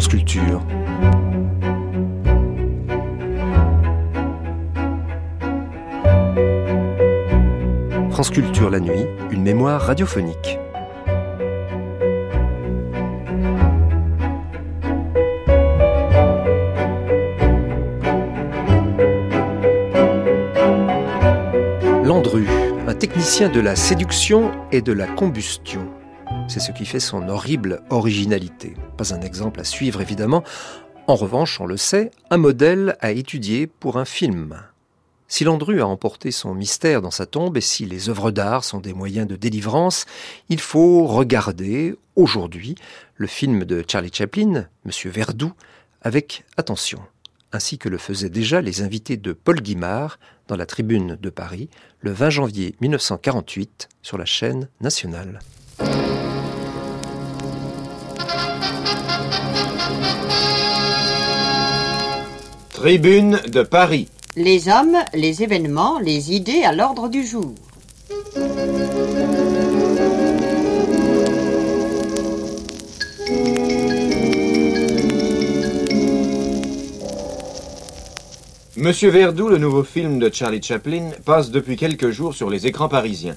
France 0.00 0.08
Culture. 0.08 0.62
La 8.70 8.80
nuit, 8.80 9.04
une 9.30 9.42
mémoire 9.42 9.82
radiophonique. 9.82 10.58
Landru, 22.04 22.46
un 22.86 22.94
technicien 22.94 23.50
de 23.50 23.60
la 23.60 23.76
séduction 23.76 24.52
et 24.72 24.80
de 24.80 24.92
la 24.92 25.06
combustion. 25.06 25.86
C'est 26.48 26.60
ce 26.60 26.72
qui 26.72 26.86
fait 26.86 27.00
son 27.00 27.28
horrible 27.28 27.82
originalité. 27.90 28.74
Pas 29.00 29.14
un 29.14 29.22
exemple 29.22 29.60
à 29.60 29.64
suivre 29.64 30.02
évidemment. 30.02 30.44
En 31.06 31.14
revanche, 31.14 31.58
on 31.58 31.64
le 31.64 31.78
sait, 31.78 32.10
un 32.28 32.36
modèle 32.36 32.98
à 33.00 33.12
étudier 33.12 33.66
pour 33.66 33.96
un 33.96 34.04
film. 34.04 34.62
Si 35.26 35.42
Landru 35.42 35.80
a 35.80 35.86
emporté 35.86 36.30
son 36.30 36.52
mystère 36.52 37.00
dans 37.00 37.10
sa 37.10 37.24
tombe 37.24 37.56
et 37.56 37.62
si 37.62 37.86
les 37.86 38.10
œuvres 38.10 38.30
d'art 38.30 38.62
sont 38.62 38.78
des 38.78 38.92
moyens 38.92 39.26
de 39.26 39.36
délivrance, 39.36 40.04
il 40.50 40.60
faut 40.60 41.06
regarder 41.06 41.96
aujourd'hui 42.14 42.74
le 43.14 43.26
film 43.26 43.64
de 43.64 43.82
Charlie 43.88 44.12
Chaplin, 44.12 44.68
Monsieur 44.84 45.08
Verdoux, 45.08 45.54
avec 46.02 46.44
attention, 46.58 47.00
ainsi 47.52 47.78
que 47.78 47.88
le 47.88 47.96
faisaient 47.96 48.28
déjà 48.28 48.60
les 48.60 48.82
invités 48.82 49.16
de 49.16 49.32
Paul 49.32 49.62
Guimard 49.62 50.18
dans 50.46 50.56
la 50.56 50.66
Tribune 50.66 51.16
de 51.18 51.30
Paris 51.30 51.70
le 52.00 52.12
20 52.12 52.28
janvier 52.28 52.74
1948 52.82 53.88
sur 54.02 54.18
la 54.18 54.26
chaîne 54.26 54.68
nationale. 54.82 55.38
Tribune 62.80 63.38
de 63.52 63.62
Paris. 63.62 64.08
Les 64.36 64.68
hommes, 64.68 64.96
les 65.12 65.42
événements, 65.42 65.98
les 65.98 66.32
idées 66.32 66.62
à 66.62 66.72
l'ordre 66.72 67.10
du 67.10 67.26
jour. 67.26 67.54
Monsieur 78.76 79.10
Verdoux, 79.10 79.50
le 79.50 79.58
nouveau 79.58 79.84
film 79.84 80.18
de 80.18 80.30
Charlie 80.32 80.62
Chaplin, 80.62 81.10
passe 81.26 81.50
depuis 81.50 81.76
quelques 81.76 82.08
jours 82.08 82.32
sur 82.32 82.48
les 82.48 82.66
écrans 82.66 82.88
parisiens. 82.88 83.36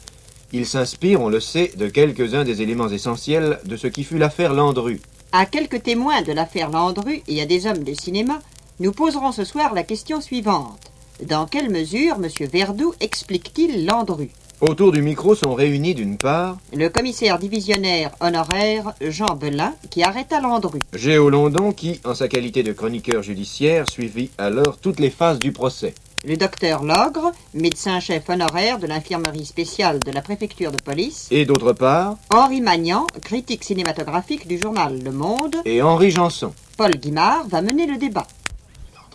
Il 0.54 0.66
s'inspire, 0.66 1.20
on 1.20 1.28
le 1.28 1.42
sait, 1.42 1.74
de 1.76 1.88
quelques-uns 1.90 2.46
des 2.46 2.62
éléments 2.62 2.88
essentiels 2.88 3.60
de 3.66 3.76
ce 3.76 3.88
qui 3.88 4.06
fut 4.06 4.18
l'affaire 4.18 4.54
Landru. 4.54 5.02
À 5.34 5.46
quelques 5.46 5.84
témoins 5.84 6.22
de 6.22 6.32
l'affaire 6.32 6.70
Landru 6.70 7.24
et 7.28 7.42
à 7.42 7.46
des 7.46 7.68
hommes 7.68 7.84
de 7.84 7.94
cinéma, 7.94 8.40
nous 8.84 8.92
poserons 8.92 9.32
ce 9.32 9.46
soir 9.46 9.74
la 9.74 9.84
question 9.84 10.20
suivante. 10.20 10.92
Dans 11.26 11.46
quelle 11.46 11.70
mesure 11.70 12.16
M. 12.16 12.28
Verdoux 12.52 12.94
explique-t-il 13.00 13.86
Landru? 13.86 14.30
Autour 14.60 14.92
du 14.92 15.02
micro 15.02 15.36
sont 15.36 15.54
réunis 15.54 15.96
d'une 15.96 16.18
part 16.18 16.58
Le 16.74 16.90
commissaire 16.90 17.40
divisionnaire 17.40 18.12
honoraire 18.20 18.94
Jean 19.00 19.36
Belin 19.38 19.74
qui 19.90 20.04
arrêta 20.04 20.42
Landru. 20.42 20.80
Géo 20.94 21.30
London 21.30 21.72
qui, 21.72 22.02
en 22.04 22.14
sa 22.14 22.28
qualité 22.28 22.62
de 22.62 22.74
chroniqueur 22.74 23.24
judiciaire, 23.24 23.86
suivit 23.90 24.32
alors 24.38 24.78
toutes 24.78 25.00
les 25.00 25.10
phases 25.10 25.40
du 25.40 25.54
procès. 25.54 25.96
Le 26.26 26.36
docteur 26.36 26.84
Logre, 26.84 27.32
médecin-chef 27.54 28.30
honoraire 28.30 28.80
de 28.80 28.88
l'infirmerie 28.88 29.46
spéciale 29.46 30.00
de 30.00 30.12
la 30.12 30.22
préfecture 30.22 30.74
de 30.74 30.82
police. 30.84 31.30
Et 31.32 31.46
d'autre 31.46 31.72
part 31.72 32.18
Henri 32.34 32.60
Magnan, 32.60 33.08
critique 33.22 33.64
cinématographique 33.64 34.46
du 34.46 34.60
journal 34.60 35.00
Le 35.02 35.12
Monde. 35.14 35.56
Et 35.64 35.82
Henri 35.82 36.12
Janson. 36.12 36.54
Paul 36.76 36.92
Guimard 36.92 37.48
va 37.48 37.62
mener 37.62 37.86
le 37.86 37.96
débat. 37.96 38.28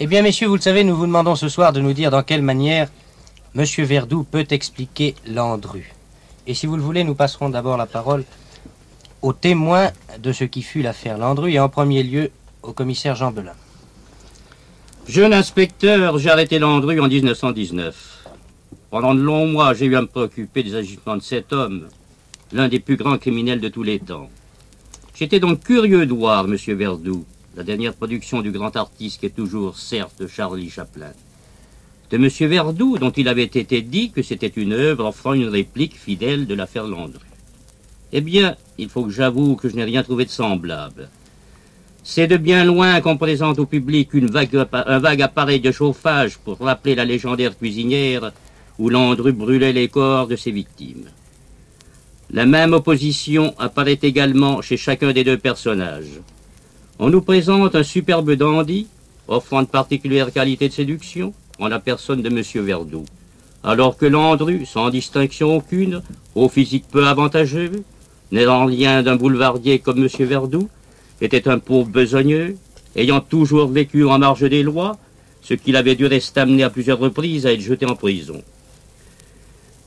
Eh 0.00 0.06
bien, 0.06 0.22
messieurs, 0.22 0.46
vous 0.46 0.54
le 0.54 0.60
savez, 0.60 0.84
nous 0.84 0.94
vous 0.94 1.06
demandons 1.06 1.34
ce 1.34 1.48
soir 1.48 1.72
de 1.72 1.80
nous 1.80 1.92
dire 1.92 2.12
dans 2.12 2.22
quelle 2.22 2.42
manière 2.42 2.88
M. 3.56 3.64
Verdoux 3.78 4.22
peut 4.22 4.46
expliquer 4.48 5.16
Landru. 5.26 5.92
Et 6.46 6.54
si 6.54 6.66
vous 6.66 6.76
le 6.76 6.82
voulez, 6.82 7.02
nous 7.02 7.16
passerons 7.16 7.48
d'abord 7.48 7.76
la 7.76 7.86
parole 7.86 8.24
aux 9.22 9.32
témoins 9.32 9.90
de 10.22 10.30
ce 10.30 10.44
qui 10.44 10.62
fut 10.62 10.82
l'affaire 10.82 11.18
Landru 11.18 11.50
et 11.50 11.58
en 11.58 11.68
premier 11.68 12.04
lieu 12.04 12.30
au 12.62 12.72
commissaire 12.72 13.16
Jean 13.16 13.32
Belin. 13.32 13.56
Jeune 15.08 15.32
inspecteur, 15.32 16.16
j'ai 16.18 16.30
arrêté 16.30 16.60
Landru 16.60 17.00
en 17.00 17.08
1919. 17.08 18.28
Pendant 18.92 19.16
de 19.16 19.20
longs 19.20 19.48
mois, 19.48 19.74
j'ai 19.74 19.86
eu 19.86 19.96
à 19.96 20.02
me 20.02 20.06
préoccuper 20.06 20.62
des 20.62 20.76
agissements 20.76 21.16
de 21.16 21.22
cet 21.22 21.52
homme, 21.52 21.88
l'un 22.52 22.68
des 22.68 22.78
plus 22.78 22.96
grands 22.96 23.18
criminels 23.18 23.60
de 23.60 23.68
tous 23.68 23.82
les 23.82 23.98
temps. 23.98 24.30
J'étais 25.16 25.40
donc 25.40 25.64
curieux 25.64 26.06
de 26.06 26.14
voir 26.14 26.44
M. 26.44 26.56
Verdoux, 26.76 27.24
la 27.58 27.64
dernière 27.64 27.94
production 27.94 28.40
du 28.40 28.52
grand 28.52 28.76
artiste 28.76 29.18
qui 29.18 29.26
est 29.26 29.30
toujours, 29.30 29.76
certes, 29.78 30.28
Charlie 30.28 30.70
Chaplin. 30.70 31.10
De 32.08 32.16
M. 32.16 32.28
Verdoux, 32.48 32.98
dont 32.98 33.10
il 33.10 33.26
avait 33.26 33.42
été 33.42 33.82
dit 33.82 34.12
que 34.12 34.22
c'était 34.22 34.46
une 34.46 34.72
œuvre 34.72 35.06
offrant 35.06 35.32
une 35.32 35.48
réplique 35.48 35.96
fidèle 35.96 36.46
de 36.46 36.54
l'affaire 36.54 36.86
Landru. 36.86 37.26
Eh 38.12 38.20
bien, 38.20 38.54
il 38.78 38.88
faut 38.88 39.02
que 39.02 39.10
j'avoue 39.10 39.56
que 39.56 39.68
je 39.68 39.74
n'ai 39.74 39.82
rien 39.82 40.04
trouvé 40.04 40.24
de 40.24 40.30
semblable. 40.30 41.08
C'est 42.04 42.28
de 42.28 42.36
bien 42.36 42.64
loin 42.64 43.00
qu'on 43.00 43.16
présente 43.16 43.58
au 43.58 43.66
public 43.66 44.10
un 44.14 44.98
vague 45.00 45.22
appareil 45.22 45.58
de 45.58 45.72
chauffage 45.72 46.38
pour 46.38 46.60
rappeler 46.60 46.94
la 46.94 47.04
légendaire 47.04 47.58
cuisinière 47.58 48.30
où 48.78 48.88
Landru 48.88 49.32
brûlait 49.32 49.72
les 49.72 49.88
corps 49.88 50.28
de 50.28 50.36
ses 50.36 50.52
victimes. 50.52 51.10
La 52.30 52.46
même 52.46 52.72
opposition 52.72 53.52
apparaît 53.58 53.98
également 54.00 54.62
chez 54.62 54.76
chacun 54.76 55.12
des 55.12 55.24
deux 55.24 55.38
personnages. 55.38 56.20
On 57.00 57.10
nous 57.10 57.22
présente 57.22 57.76
un 57.76 57.84
superbe 57.84 58.32
dandy, 58.32 58.88
offrant 59.28 59.62
de 59.62 59.68
particulières 59.68 60.32
qualités 60.32 60.68
de 60.68 60.72
séduction, 60.72 61.32
en 61.60 61.68
la 61.68 61.78
personne 61.78 62.22
de 62.22 62.28
M. 62.28 62.42
Verdoux. 62.64 63.04
Alors 63.62 63.96
que 63.96 64.06
Landru, 64.06 64.66
sans 64.66 64.90
distinction 64.90 65.56
aucune, 65.56 66.02
au 66.34 66.48
physique 66.48 66.86
peu 66.90 67.06
avantageux, 67.06 67.84
n'ayant 68.32 68.66
rien 68.66 69.04
d'un 69.04 69.14
boulevardier 69.14 69.78
comme 69.78 69.98
M. 69.98 70.08
Verdoux, 70.26 70.68
était 71.20 71.48
un 71.48 71.60
pauvre 71.60 71.88
besogneux, 71.88 72.56
ayant 72.96 73.20
toujours 73.20 73.68
vécu 73.68 74.04
en 74.04 74.18
marge 74.18 74.48
des 74.48 74.64
lois, 74.64 74.98
ce 75.40 75.54
qui 75.54 75.70
l'avait 75.70 75.94
dû 75.94 76.06
rester 76.06 76.40
amené 76.40 76.64
à 76.64 76.70
plusieurs 76.70 76.98
reprises 76.98 77.46
à 77.46 77.52
être 77.52 77.60
jeté 77.60 77.86
en 77.86 77.94
prison. 77.94 78.42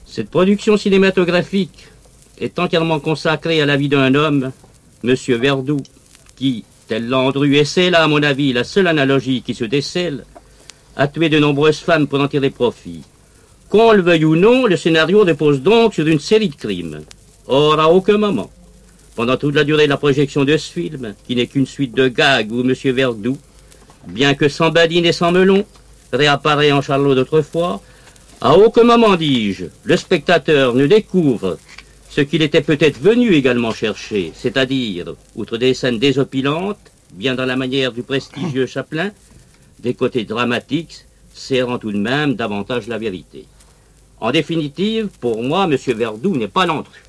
Cette 0.05 0.29
production 0.29 0.77
cinématographique 0.77 1.87
est 2.39 2.57
entièrement 2.57 3.01
consacrée 3.01 3.61
à 3.61 3.65
la 3.65 3.75
vie 3.75 3.89
d'un 3.89 4.15
homme, 4.15 4.51
M. 5.03 5.15
Verdoux, 5.27 5.83
qui, 6.37 6.63
tel 6.91 7.07
Landru, 7.07 7.55
et 7.55 7.63
c'est 7.63 7.89
là, 7.89 8.03
à 8.03 8.07
mon 8.07 8.21
avis, 8.21 8.51
la 8.51 8.65
seule 8.65 8.87
analogie 8.87 9.43
qui 9.43 9.55
se 9.55 9.63
décèle, 9.63 10.25
a 10.97 11.07
tué 11.07 11.29
de 11.29 11.39
nombreuses 11.39 11.79
femmes 11.79 12.05
pour 12.05 12.19
en 12.19 12.27
tirer 12.27 12.49
profit. 12.49 13.03
Qu'on 13.69 13.93
le 13.93 14.01
veuille 14.01 14.25
ou 14.25 14.35
non, 14.35 14.65
le 14.65 14.75
scénario 14.75 15.23
repose 15.23 15.61
donc 15.61 15.93
sur 15.93 16.05
une 16.05 16.19
série 16.19 16.49
de 16.49 16.55
crimes. 16.55 16.99
Or, 17.47 17.79
à 17.79 17.89
aucun 17.89 18.17
moment, 18.17 18.51
pendant 19.15 19.37
toute 19.37 19.55
la 19.55 19.63
durée 19.63 19.85
de 19.85 19.89
la 19.89 19.95
projection 19.95 20.43
de 20.43 20.57
ce 20.57 20.69
film, 20.69 21.13
qui 21.25 21.37
n'est 21.37 21.47
qu'une 21.47 21.65
suite 21.65 21.95
de 21.95 22.09
gags 22.09 22.51
où 22.51 22.59
M. 22.59 22.73
Verdoux, 22.73 23.37
bien 24.07 24.33
que 24.33 24.49
sans 24.49 24.69
badine 24.69 25.05
et 25.05 25.13
sans 25.13 25.31
melon, 25.31 25.63
réapparaît 26.11 26.73
en 26.73 26.81
Charlot 26.81 27.15
d'autrefois, 27.15 27.81
à 28.41 28.57
aucun 28.57 28.83
moment, 28.83 29.15
dis-je, 29.15 29.67
le 29.85 29.95
spectateur 29.95 30.73
ne 30.73 30.87
découvre 30.87 31.57
ce 32.11 32.19
qu'il 32.19 32.41
était 32.41 32.61
peut-être 32.61 32.99
venu 32.99 33.33
également 33.33 33.71
chercher, 33.71 34.33
c'est-à-dire, 34.35 35.15
outre 35.35 35.57
des 35.57 35.73
scènes 35.73 35.97
désopilantes, 35.97 36.91
bien 37.13 37.35
dans 37.35 37.45
la 37.45 37.55
manière 37.55 37.93
du 37.93 38.03
prestigieux 38.03 38.65
Chaplin, 38.73 39.11
des 39.79 39.93
côtés 39.93 40.25
dramatiques, 40.25 41.05
serrant 41.33 41.77
tout 41.77 41.93
de 41.93 41.97
même 41.97 42.35
davantage 42.35 42.89
la 42.89 42.97
vérité. 42.97 43.45
En 44.19 44.31
définitive, 44.31 45.07
pour 45.21 45.41
moi, 45.41 45.63
M. 45.63 45.77
Verdoux 45.95 46.35
n'est 46.35 46.49
pas 46.49 46.65
Landru. 46.65 47.01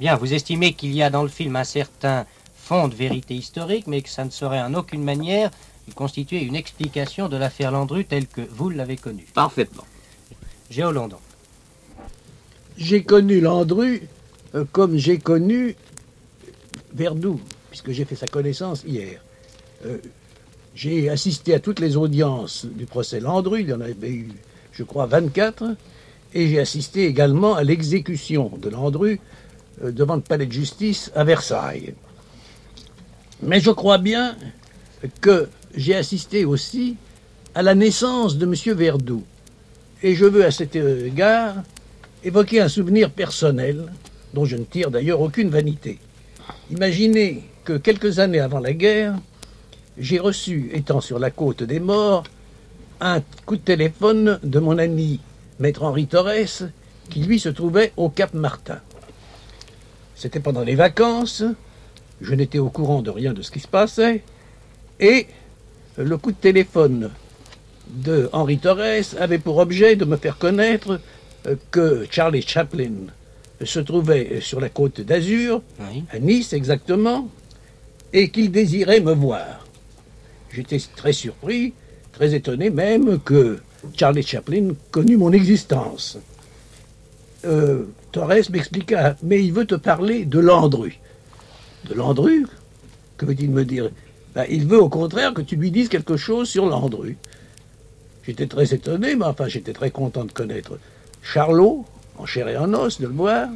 Bien, 0.00 0.16
vous 0.16 0.32
estimez 0.32 0.72
qu'il 0.72 0.94
y 0.94 1.02
a 1.02 1.10
dans 1.10 1.22
le 1.22 1.28
film 1.28 1.54
un 1.54 1.64
certain 1.64 2.24
fond 2.56 2.88
de 2.88 2.94
vérité 2.94 3.34
historique, 3.34 3.86
mais 3.86 4.00
que 4.00 4.08
ça 4.08 4.24
ne 4.24 4.30
saurait 4.30 4.62
en 4.62 4.72
aucune 4.72 5.04
manière 5.04 5.50
constituer 5.94 6.40
une 6.42 6.56
explication 6.56 7.28
de 7.28 7.36
l'affaire 7.36 7.70
Landru 7.70 8.06
telle 8.06 8.26
que 8.26 8.40
vous 8.50 8.70
l'avez 8.70 8.96
connue. 8.96 9.26
Parfaitement. 9.34 9.84
Géo 10.70 10.90
London. 10.90 11.18
J'ai 12.78 13.02
connu 13.02 13.42
Landru 13.42 14.08
euh, 14.54 14.64
comme 14.70 14.96
j'ai 14.96 15.18
connu 15.18 15.76
Verdoux, 16.94 17.40
puisque 17.70 17.90
j'ai 17.92 18.04
fait 18.04 18.16
sa 18.16 18.26
connaissance 18.26 18.84
hier. 18.86 19.20
Euh, 19.86 19.98
j'ai 20.74 21.08
assisté 21.08 21.54
à 21.54 21.60
toutes 21.60 21.80
les 21.80 21.96
audiences 21.96 22.66
du 22.66 22.86
procès 22.86 23.20
Landru, 23.20 23.60
il 23.60 23.68
y 23.68 23.72
en 23.72 23.80
avait 23.80 24.10
eu, 24.10 24.32
je 24.72 24.82
crois, 24.82 25.06
24, 25.06 25.64
et 26.34 26.48
j'ai 26.48 26.60
assisté 26.60 27.06
également 27.06 27.54
à 27.54 27.64
l'exécution 27.64 28.50
de 28.60 28.68
Landru 28.68 29.20
euh, 29.82 29.90
devant 29.90 30.16
le 30.16 30.22
palais 30.22 30.46
de 30.46 30.52
justice 30.52 31.10
à 31.14 31.24
Versailles. 31.24 31.94
Mais 33.42 33.60
je 33.60 33.70
crois 33.70 33.98
bien 33.98 34.36
que 35.20 35.48
j'ai 35.74 35.96
assisté 35.96 36.44
aussi 36.44 36.96
à 37.54 37.62
la 37.62 37.74
naissance 37.74 38.36
de 38.36 38.46
M. 38.46 38.76
Verdoux. 38.76 39.24
Et 40.02 40.14
je 40.14 40.24
veux 40.24 40.44
à 40.44 40.50
cet 40.50 40.76
égard 40.76 41.54
évoquer 42.24 42.60
un 42.60 42.68
souvenir 42.68 43.10
personnel 43.10 43.90
dont 44.34 44.44
je 44.44 44.56
ne 44.56 44.64
tire 44.64 44.90
d'ailleurs 44.90 45.20
aucune 45.20 45.50
vanité. 45.50 45.98
Imaginez 46.70 47.42
que 47.64 47.74
quelques 47.74 48.18
années 48.18 48.40
avant 48.40 48.60
la 48.60 48.72
guerre, 48.72 49.14
j'ai 49.98 50.18
reçu, 50.18 50.70
étant 50.72 51.00
sur 51.00 51.18
la 51.18 51.30
côte 51.30 51.62
des 51.62 51.80
morts, 51.80 52.24
un 53.00 53.20
coup 53.46 53.56
de 53.56 53.62
téléphone 53.62 54.38
de 54.42 54.58
mon 54.58 54.78
ami 54.78 55.20
maître 55.58 55.82
Henri 55.82 56.06
Torres, 56.06 56.68
qui 57.10 57.20
lui 57.20 57.38
se 57.38 57.48
trouvait 57.48 57.92
au 57.96 58.08
Cap 58.08 58.32
Martin. 58.32 58.80
C'était 60.14 60.40
pendant 60.40 60.62
les 60.62 60.76
vacances, 60.76 61.44
je 62.20 62.34
n'étais 62.34 62.58
au 62.58 62.70
courant 62.70 63.02
de 63.02 63.10
rien 63.10 63.32
de 63.32 63.42
ce 63.42 63.50
qui 63.50 63.60
se 63.60 63.68
passait, 63.68 64.22
et 65.00 65.26
le 65.96 66.16
coup 66.16 66.32
de 66.32 66.36
téléphone 66.36 67.10
de 67.88 68.30
Henri 68.32 68.58
Torres 68.58 69.14
avait 69.18 69.38
pour 69.38 69.58
objet 69.58 69.96
de 69.96 70.04
me 70.04 70.16
faire 70.16 70.38
connaître 70.38 71.00
euh, 71.46 71.56
que 71.70 72.06
Charlie 72.10 72.42
Chaplin 72.42 73.08
se 73.64 73.80
trouvait 73.80 74.40
sur 74.40 74.60
la 74.60 74.68
côte 74.68 75.00
d'Azur, 75.00 75.62
Oui. 75.80 76.04
à 76.10 76.18
Nice 76.18 76.52
exactement, 76.52 77.28
et 78.12 78.30
qu'il 78.30 78.50
désirait 78.50 79.00
me 79.00 79.12
voir. 79.14 79.66
J'étais 80.52 80.78
très 80.96 81.12
surpris, 81.12 81.72
très 82.12 82.34
étonné 82.34 82.70
même 82.70 83.18
que 83.20 83.60
Charlie 83.96 84.22
Chaplin 84.22 84.70
connût 84.90 85.16
mon 85.16 85.32
existence. 85.32 86.18
Euh, 87.44 87.84
Torres 88.12 88.50
m'expliqua, 88.50 89.16
mais 89.22 89.42
il 89.42 89.52
veut 89.52 89.64
te 89.66 89.74
parler 89.74 90.24
de 90.24 90.38
Landru. 90.38 90.98
De 91.88 91.94
Landru? 91.94 92.46
Que 93.16 93.26
veut-il 93.26 93.50
me 93.50 93.64
dire? 93.64 93.90
Ben, 94.34 94.44
Il 94.48 94.66
veut 94.66 94.80
au 94.80 94.88
contraire 94.88 95.34
que 95.34 95.40
tu 95.42 95.56
lui 95.56 95.70
dises 95.70 95.88
quelque 95.88 96.16
chose 96.16 96.48
sur 96.48 96.66
Landru. 96.66 97.16
J'étais 98.24 98.46
très 98.46 98.72
étonné, 98.72 99.16
mais 99.16 99.24
enfin 99.24 99.48
j'étais 99.48 99.72
très 99.72 99.90
content 99.90 100.24
de 100.24 100.32
connaître 100.32 100.78
Charlot, 101.22 101.84
en 102.22 102.26
chair 102.26 102.48
et 102.48 102.56
en 102.56 102.72
os, 102.74 103.00
de 103.00 103.06
le 103.06 103.12
voir. 103.12 103.48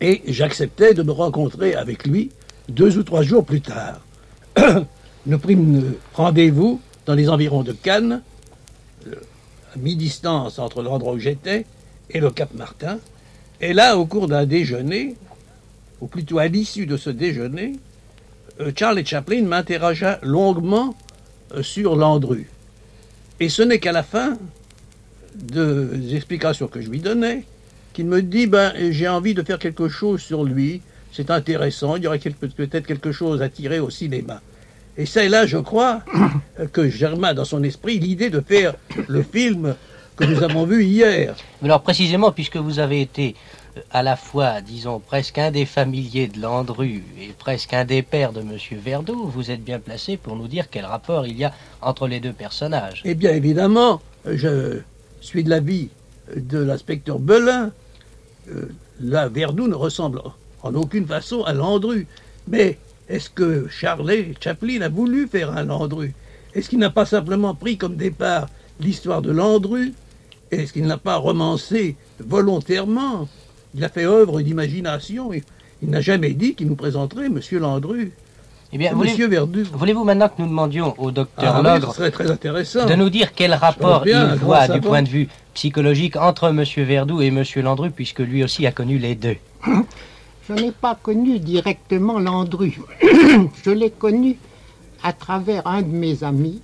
Et 0.00 0.22
j'acceptais 0.26 0.94
de 0.94 1.02
me 1.02 1.12
rencontrer 1.12 1.74
avec 1.74 2.06
lui 2.06 2.30
deux 2.68 2.98
ou 2.98 3.02
trois 3.02 3.22
jours 3.22 3.44
plus 3.44 3.60
tard. 3.60 4.00
Nous 5.26 5.38
prîmes 5.38 5.94
rendez-vous 6.14 6.80
dans 7.04 7.14
les 7.14 7.28
environs 7.28 7.62
de 7.62 7.72
Cannes, 7.72 8.22
euh, 9.06 9.14
à 9.74 9.78
mi-distance 9.78 10.58
entre 10.58 10.82
l'endroit 10.82 11.12
où 11.12 11.18
j'étais 11.18 11.66
et 12.10 12.20
le 12.20 12.30
Cap 12.30 12.54
Martin. 12.54 12.98
Et 13.60 13.72
là, 13.72 13.96
au 13.96 14.06
cours 14.06 14.28
d'un 14.28 14.46
déjeuner, 14.46 15.16
ou 16.00 16.06
plutôt 16.06 16.38
à 16.38 16.46
l'issue 16.46 16.86
de 16.86 16.96
ce 16.96 17.10
déjeuner, 17.10 17.74
euh, 18.60 18.72
Charlie 18.76 19.04
Chaplin 19.04 19.42
m'interrogea 19.42 20.18
longuement 20.22 20.94
euh, 21.54 21.62
sur 21.62 21.96
Landru. 21.96 22.48
Et 23.40 23.48
ce 23.48 23.62
n'est 23.62 23.78
qu'à 23.78 23.92
la 23.92 24.02
fin 24.02 24.38
des 25.36 26.14
explications 26.14 26.68
que 26.68 26.80
je 26.80 26.88
lui 26.88 27.00
donnais 27.00 27.44
qu'il 27.92 28.06
me 28.06 28.20
dit 28.20 28.46
ben 28.46 28.72
j'ai 28.90 29.08
envie 29.08 29.32
de 29.32 29.42
faire 29.42 29.58
quelque 29.58 29.88
chose 29.88 30.20
sur 30.20 30.44
lui, 30.44 30.82
c'est 31.12 31.30
intéressant, 31.30 31.96
il 31.96 32.04
y 32.04 32.06
aurait 32.06 32.18
peut-être 32.18 32.86
quelque 32.86 33.10
chose 33.10 33.40
à 33.40 33.48
tirer 33.48 33.80
au 33.80 33.88
cinéma. 33.88 34.42
Et 34.98 35.06
c'est 35.06 35.28
là, 35.28 35.46
je 35.46 35.56
crois, 35.56 36.02
que 36.72 36.90
germa 36.90 37.32
dans 37.32 37.44
son 37.46 37.62
esprit 37.62 37.98
l'idée 37.98 38.28
de 38.28 38.40
faire 38.40 38.74
le 39.08 39.22
film 39.22 39.74
que 40.16 40.24
nous 40.24 40.42
avons 40.42 40.64
vu 40.64 40.84
hier. 40.84 41.34
Alors 41.62 41.82
précisément, 41.82 42.32
puisque 42.32 42.56
vous 42.56 42.78
avez 42.78 43.00
été 43.00 43.34
euh, 43.76 43.80
à 43.92 44.02
la 44.02 44.16
fois, 44.16 44.60
disons, 44.60 44.98
presque 44.98 45.38
un 45.38 45.50
des 45.50 45.66
familiers 45.66 46.28
de 46.28 46.40
Landru 46.40 47.02
et 47.20 47.28
presque 47.38 47.72
un 47.74 47.84
des 47.84 48.02
pères 48.02 48.32
de 48.32 48.40
Monsieur 48.40 48.78
Verdoux, 48.82 49.26
vous 49.26 49.50
êtes 49.50 49.62
bien 49.62 49.78
placé 49.78 50.16
pour 50.16 50.36
nous 50.36 50.48
dire 50.48 50.68
quel 50.70 50.84
rapport 50.84 51.26
il 51.26 51.36
y 51.36 51.44
a 51.44 51.52
entre 51.82 52.08
les 52.08 52.20
deux 52.20 52.32
personnages. 52.32 53.02
Eh 53.04 53.14
bien, 53.14 53.32
évidemment, 53.32 54.00
je 54.26 54.80
suis 55.20 55.44
de 55.44 55.50
l'avis 55.50 55.88
de 56.34 56.58
l'inspecteur 56.58 57.18
Belin. 57.18 57.72
Euh, 58.50 58.66
là, 59.00 59.28
Verdoux 59.28 59.68
ne 59.68 59.74
ressemble 59.74 60.22
en 60.62 60.74
aucune 60.74 61.06
façon 61.06 61.42
à 61.44 61.52
Landru. 61.52 62.06
Mais 62.48 62.78
est-ce 63.08 63.30
que 63.30 63.68
Charlie 63.68 64.34
Chaplin 64.40 64.80
a 64.82 64.88
voulu 64.88 65.28
faire 65.28 65.56
un 65.56 65.64
Landru? 65.64 66.14
Est-ce 66.54 66.68
qu'il 66.68 66.78
n'a 66.78 66.90
pas 66.90 67.06
simplement 67.06 67.54
pris 67.54 67.76
comme 67.76 67.96
départ 67.96 68.48
l'histoire 68.80 69.22
de 69.22 69.30
Landru? 69.30 69.92
Est-ce 70.50 70.72
qu'il 70.72 70.86
n'a 70.86 70.98
pas 70.98 71.16
romancé 71.16 71.96
volontairement? 72.20 73.28
Il 73.74 73.84
a 73.84 73.88
fait 73.88 74.06
œuvre 74.06 74.40
d'imagination. 74.40 75.32
Il, 75.32 75.42
il 75.82 75.90
n'a 75.90 76.00
jamais 76.00 76.32
dit 76.32 76.54
qu'il 76.54 76.68
nous 76.68 76.76
présenterait 76.76 77.28
Monsieur 77.28 77.58
Landru. 77.58 78.12
Eh 78.76 78.78
bien, 78.78 78.92
voulez- 78.92 79.08
Monsieur 79.08 79.26
Verdoux. 79.26 79.64
voulez-vous 79.72 80.04
maintenant 80.04 80.28
que 80.28 80.34
nous 80.36 80.48
demandions 80.48 80.94
au 80.98 81.10
docteur 81.10 81.56
Ah, 81.56 81.62
Logre 81.62 81.94
très 82.12 82.30
intéressant. 82.30 82.84
de 82.84 82.94
nous 82.94 83.08
dire 83.08 83.32
quel 83.34 83.54
rapport 83.54 84.02
bien, 84.02 84.34
il 84.34 84.38
voit 84.38 84.68
du 84.68 84.82
point 84.82 85.00
de 85.00 85.08
vue 85.08 85.28
psychologique 85.54 86.14
entre 86.16 86.50
Monsieur 86.50 86.84
Verdoux 86.84 87.22
et 87.22 87.30
Monsieur 87.30 87.62
Landru, 87.62 87.90
puisque 87.90 88.18
lui 88.18 88.44
aussi 88.44 88.66
a 88.66 88.72
connu 88.72 88.98
les 88.98 89.14
deux. 89.14 89.36
Je 90.46 90.52
n'ai 90.52 90.72
pas 90.72 90.94
connu 90.94 91.38
directement 91.38 92.18
Landru. 92.18 92.78
Je 93.64 93.70
l'ai 93.70 93.88
connu 93.90 94.36
à 95.02 95.14
travers 95.14 95.66
un 95.66 95.80
de 95.80 95.88
mes 95.88 96.22
amis, 96.22 96.60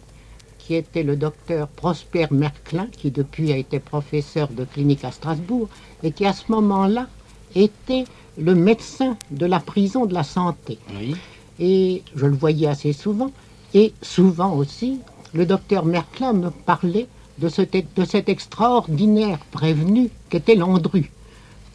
qui 0.58 0.74
était 0.74 1.04
le 1.04 1.16
docteur 1.16 1.66
Prosper 1.66 2.26
Merclin, 2.30 2.88
qui 2.92 3.10
depuis 3.10 3.54
a 3.54 3.56
été 3.56 3.78
professeur 3.78 4.48
de 4.48 4.64
clinique 4.64 5.02
à 5.06 5.12
Strasbourg, 5.12 5.66
et 6.02 6.12
qui 6.12 6.26
à 6.26 6.34
ce 6.34 6.42
moment-là 6.52 7.06
était 7.54 8.04
le 8.38 8.54
médecin 8.54 9.16
de 9.30 9.46
la 9.46 9.60
prison 9.60 10.04
de 10.04 10.12
la 10.12 10.24
santé. 10.24 10.78
Oui. 11.00 11.16
Et 11.64 12.02
je 12.16 12.26
le 12.26 12.34
voyais 12.34 12.66
assez 12.66 12.92
souvent. 12.92 13.30
Et 13.72 13.92
souvent 14.02 14.52
aussi, 14.56 14.98
le 15.32 15.46
docteur 15.46 15.84
Merclin 15.84 16.32
me 16.32 16.50
parlait 16.50 17.06
de 17.38 17.48
cet, 17.48 17.76
de 17.94 18.04
cet 18.04 18.28
extraordinaire 18.28 19.38
prévenu 19.52 20.10
qu'était 20.28 20.56
Landru. 20.56 21.12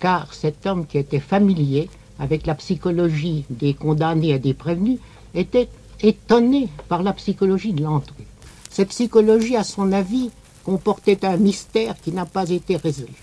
Car 0.01 0.33
cet 0.33 0.65
homme 0.67 0.85
qui 0.85 0.97
était 0.97 1.21
familier 1.21 1.89
avec 2.19 2.45
la 2.45 2.55
psychologie 2.55 3.45
des 3.49 3.73
condamnés 3.73 4.31
et 4.31 4.39
des 4.39 4.53
prévenus 4.53 4.99
était 5.33 5.69
étonné 6.01 6.67
par 6.89 7.01
la 7.01 7.13
psychologie 7.13 7.71
de 7.71 7.83
Landru. 7.83 8.25
Cette 8.69 8.89
psychologie, 8.89 9.55
à 9.55 9.63
son 9.63 9.93
avis, 9.93 10.31
comportait 10.65 11.25
un 11.25 11.37
mystère 11.37 11.95
qui 12.01 12.11
n'a 12.11 12.25
pas 12.25 12.49
été 12.49 12.75
résolu. 12.75 13.13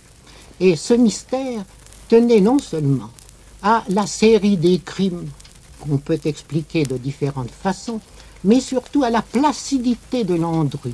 Et 0.60 0.76
ce 0.76 0.94
mystère 0.94 1.62
tenait 2.08 2.40
non 2.40 2.58
seulement 2.58 3.10
à 3.62 3.84
la 3.90 4.06
série 4.06 4.56
des 4.56 4.78
crimes 4.78 5.28
qu'on 5.84 5.98
peut 5.98 6.20
expliquer 6.25 6.84
de 6.84 6.96
différentes 6.96 7.50
façons, 7.50 8.00
mais 8.42 8.60
surtout 8.60 9.04
à 9.04 9.10
la 9.10 9.22
placidité 9.22 10.25
de 10.25 10.34
Landru. 10.34 10.93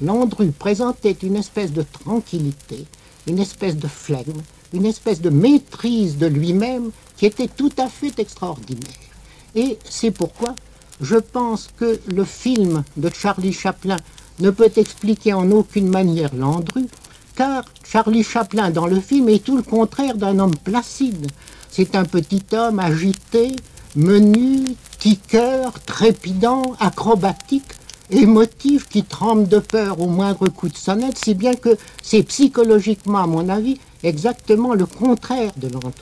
Landru 0.00 0.52
présentait 0.52 1.16
une 1.22 1.36
espèce 1.36 1.72
de 1.72 1.82
tranquillité, 1.82 2.86
une 3.26 3.38
espèce 3.38 3.76
de 3.76 3.88
flegme, 3.88 4.40
une 4.72 4.86
espèce 4.86 5.20
de 5.20 5.30
maîtrise 5.30 6.18
de 6.18 6.26
lui-même 6.26 6.90
qui 7.16 7.26
était 7.26 7.48
tout 7.48 7.72
à 7.78 7.88
fait 7.88 8.18
extraordinaire. 8.18 8.92
Et 9.54 9.78
c'est 9.88 10.10
pourquoi 10.10 10.54
je 11.00 11.16
pense 11.16 11.68
que 11.76 12.00
le 12.06 12.24
film 12.24 12.84
de 12.96 13.10
Charlie 13.10 13.52
Chaplin 13.52 13.96
ne 14.40 14.50
peut 14.50 14.70
expliquer 14.76 15.32
en 15.32 15.50
aucune 15.50 15.88
manière 15.88 16.34
Landru, 16.34 16.86
car 17.36 17.64
Charlie 17.84 18.24
Chaplin 18.24 18.70
dans 18.70 18.86
le 18.86 19.00
film 19.00 19.28
est 19.28 19.44
tout 19.44 19.56
le 19.56 19.62
contraire 19.62 20.16
d'un 20.16 20.38
homme 20.38 20.56
placide. 20.56 21.28
C'est 21.70 21.94
un 21.94 22.04
petit 22.04 22.42
homme 22.52 22.78
agité, 22.78 23.54
menu, 23.96 24.64
tiqueur, 24.98 25.72
trépidant, 25.86 26.74
acrobatique, 26.80 27.64
émotif, 28.10 28.88
qui 28.88 29.04
tremble 29.04 29.48
de 29.48 29.58
peur 29.58 30.00
au 30.00 30.06
moindre 30.06 30.48
coup 30.48 30.68
de 30.68 30.76
sonnette, 30.76 31.18
si 31.18 31.34
bien 31.34 31.54
que 31.54 31.76
c'est 32.02 32.22
psychologiquement, 32.22 33.18
à 33.18 33.26
mon 33.26 33.48
avis, 33.48 33.78
exactement 34.02 34.74
le 34.74 34.86
contraire 34.86 35.52
de 35.56 35.68
Landru. 35.68 35.92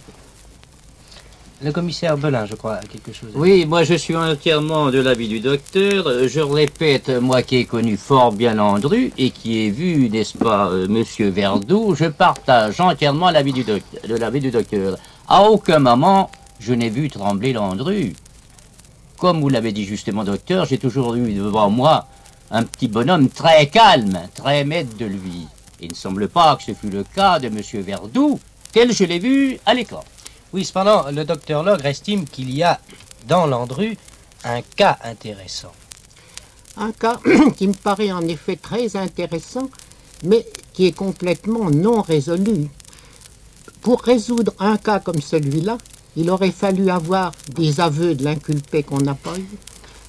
Le 1.63 1.73
commissaire 1.73 2.19
Belin, 2.19 2.45
je 2.45 2.55
crois, 2.55 2.75
a 2.75 2.81
quelque 2.83 3.13
chose. 3.15 3.31
à 3.35 3.39
Oui, 3.39 3.65
moi 3.65 3.83
je 3.83 3.95
suis 3.95 4.15
entièrement 4.15 4.91
de 4.91 5.01
l'avis 5.01 5.27
du 5.27 5.41
docteur. 5.41 6.07
Euh, 6.07 6.29
Je 6.29 6.41
répète, 6.41 7.09
moi 7.09 7.43
qui 7.43 7.57
ai 7.57 7.65
connu 7.65 7.97
fort 7.97 8.31
bien 8.33 8.53
Landru 8.55 9.11
et 9.17 9.31
qui 9.31 9.61
ai 9.61 9.71
vu, 9.71 10.11
n'est-ce 10.11 10.37
pas, 10.37 10.69
euh, 10.69 10.87
Monsieur 10.87 11.31
Verdoux, 11.31 11.95
je 11.95 12.05
partage 12.05 12.79
entièrement 12.79 13.31
l'avis 13.31 13.55
du 13.55 13.65
docteur, 13.65 14.01
de 14.07 14.17
l'avis 14.17 14.41
du 14.41 14.51
docteur. 14.51 14.99
À 15.29 15.45
aucun 15.45 15.79
moment 15.79 16.31
je 16.61 16.73
n'ai 16.73 16.91
vu 16.91 17.09
trembler 17.09 17.53
Landru. 17.53 18.15
Comme 19.19 19.41
vous 19.41 19.49
l'avez 19.49 19.73
dit 19.73 19.85
justement, 19.85 20.25
docteur, 20.25 20.67
j'ai 20.67 20.79
toujours 20.79 21.15
eu 21.15 21.33
devant 21.33 21.71
moi 21.71 22.07
un 22.51 22.65
petit 22.65 22.89
bonhomme 22.89 23.29
très 23.29 23.69
calme, 23.69 24.21
très 24.35 24.65
maître 24.65 24.97
de 24.97 25.07
lui. 25.07 25.47
Il 25.81 25.91
ne 25.91 25.95
semble 25.95 26.29
pas 26.29 26.57
que 26.57 26.63
ce 26.63 26.75
fût 26.75 26.91
le 26.91 27.05
cas 27.05 27.39
de 27.39 27.49
Monsieur 27.49 27.81
Verdoux, 27.81 28.39
tel 28.73 28.93
je 28.93 29.05
l'ai 29.05 29.19
vu 29.19 29.59
à 29.67 29.75
l'écran. 29.75 30.05
Oui, 30.53 30.65
cependant, 30.65 31.11
le 31.11 31.25
docteur 31.25 31.63
Logre 31.63 31.87
estime 31.87 32.25
qu'il 32.25 32.55
y 32.55 32.63
a 32.63 32.81
dans 33.27 33.47
Landru 33.47 33.97
un 34.45 34.63
cas 34.63 34.99
intéressant. 35.03 35.73
Un 36.77 36.93
cas 36.93 37.21
qui 37.57 37.69
me 37.69 37.75
paraît 37.75 38.13
en 38.13 38.27
effet 38.29 38.57
très 38.57 38.97
intéressant, 38.97 39.69
mais 40.23 40.47
qui 40.73 40.87
est 40.87 40.93
complètement 40.93 41.71
non 41.71 42.01
résolu. 42.03 42.69
Pour 43.81 44.03
résoudre 44.03 44.53
un 44.59 44.77
cas 44.77 45.01
comme 45.01 45.21
celui-là, 45.21 45.79
il 46.17 46.31
aurait 46.31 46.51
fallu 46.51 46.91
avoir 46.91 47.33
des 47.55 47.81
aveux 47.81 48.15
de 48.15 48.25
l'inculpé 48.25 48.83
qu'on 48.83 48.99
n'a 48.99 49.15
pas 49.15 49.39
eu, 49.39 49.49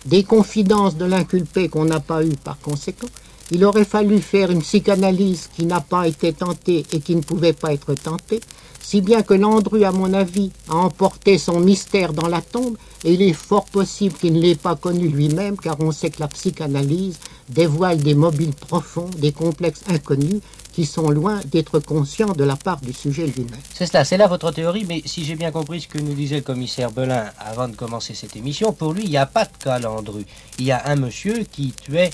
des 0.05 0.23
confidences 0.23 0.95
de 0.95 1.05
l'inculpé 1.05 1.67
qu'on 1.67 1.85
n'a 1.85 1.99
pas 1.99 2.23
eu 2.23 2.35
par 2.43 2.57
conséquent. 2.59 3.07
Il 3.51 3.63
aurait 3.63 3.85
fallu 3.85 4.19
faire 4.19 4.51
une 4.51 4.61
psychanalyse 4.61 5.49
qui 5.55 5.65
n'a 5.65 5.79
pas 5.81 6.07
été 6.07 6.33
tentée 6.33 6.85
et 6.91 6.99
qui 6.99 7.15
ne 7.15 7.21
pouvait 7.21 7.53
pas 7.53 7.73
être 7.73 7.93
tentée. 7.93 8.41
Si 8.81 9.01
bien 9.01 9.21
que 9.21 9.33
Landru, 9.33 9.83
à 9.83 9.91
mon 9.91 10.13
avis, 10.13 10.51
a 10.69 10.75
emporté 10.75 11.37
son 11.37 11.59
mystère 11.59 12.13
dans 12.13 12.27
la 12.29 12.41
tombe, 12.41 12.77
et 13.03 13.13
il 13.13 13.21
est 13.21 13.33
fort 13.33 13.65
possible 13.65 14.15
qu'il 14.15 14.33
ne 14.33 14.39
l'ait 14.39 14.55
pas 14.55 14.75
connu 14.75 15.09
lui-même, 15.09 15.57
car 15.57 15.75
on 15.81 15.91
sait 15.91 16.09
que 16.09 16.21
la 16.21 16.29
psychanalyse 16.29 17.19
dévoile 17.49 17.97
des 17.97 18.15
mobiles 18.15 18.53
profonds, 18.53 19.09
des 19.17 19.33
complexes 19.33 19.83
inconnus, 19.89 20.41
qui 20.77 20.85
sont 20.85 21.09
loin 21.09 21.41
d'être 21.45 21.79
conscients 21.79 22.33
de 22.33 22.43
la 22.43 22.55
part 22.55 22.79
du 22.81 22.93
sujet 22.93 23.25
lui-même. 23.25 23.59
C'est 23.73 23.87
cela, 23.87 24.05
c'est 24.05 24.15
là 24.15 24.27
votre 24.27 24.51
théorie, 24.51 24.85
mais 24.87 25.01
si 25.05 25.25
j'ai 25.25 25.33
bien 25.33 25.49
compris 25.49 25.81
ce 25.81 25.87
que 25.87 25.97
nous 25.97 26.13
disait 26.13 26.35
le 26.35 26.41
commissaire 26.43 26.91
Belin 26.91 27.31
avant 27.39 27.67
de 27.67 27.75
commencer 27.75 28.13
cette 28.13 28.35
émission, 28.35 28.71
pour 28.73 28.93
lui, 28.93 29.05
il 29.05 29.09
n'y 29.09 29.17
a 29.17 29.25
pas 29.25 29.45
de 29.45 29.57
cas 29.57 29.79
Landru. 29.79 30.23
Il 30.59 30.65
y 30.65 30.71
a 30.71 30.83
un 30.85 30.95
monsieur 30.95 31.45
qui 31.51 31.71
tuait 31.71 32.11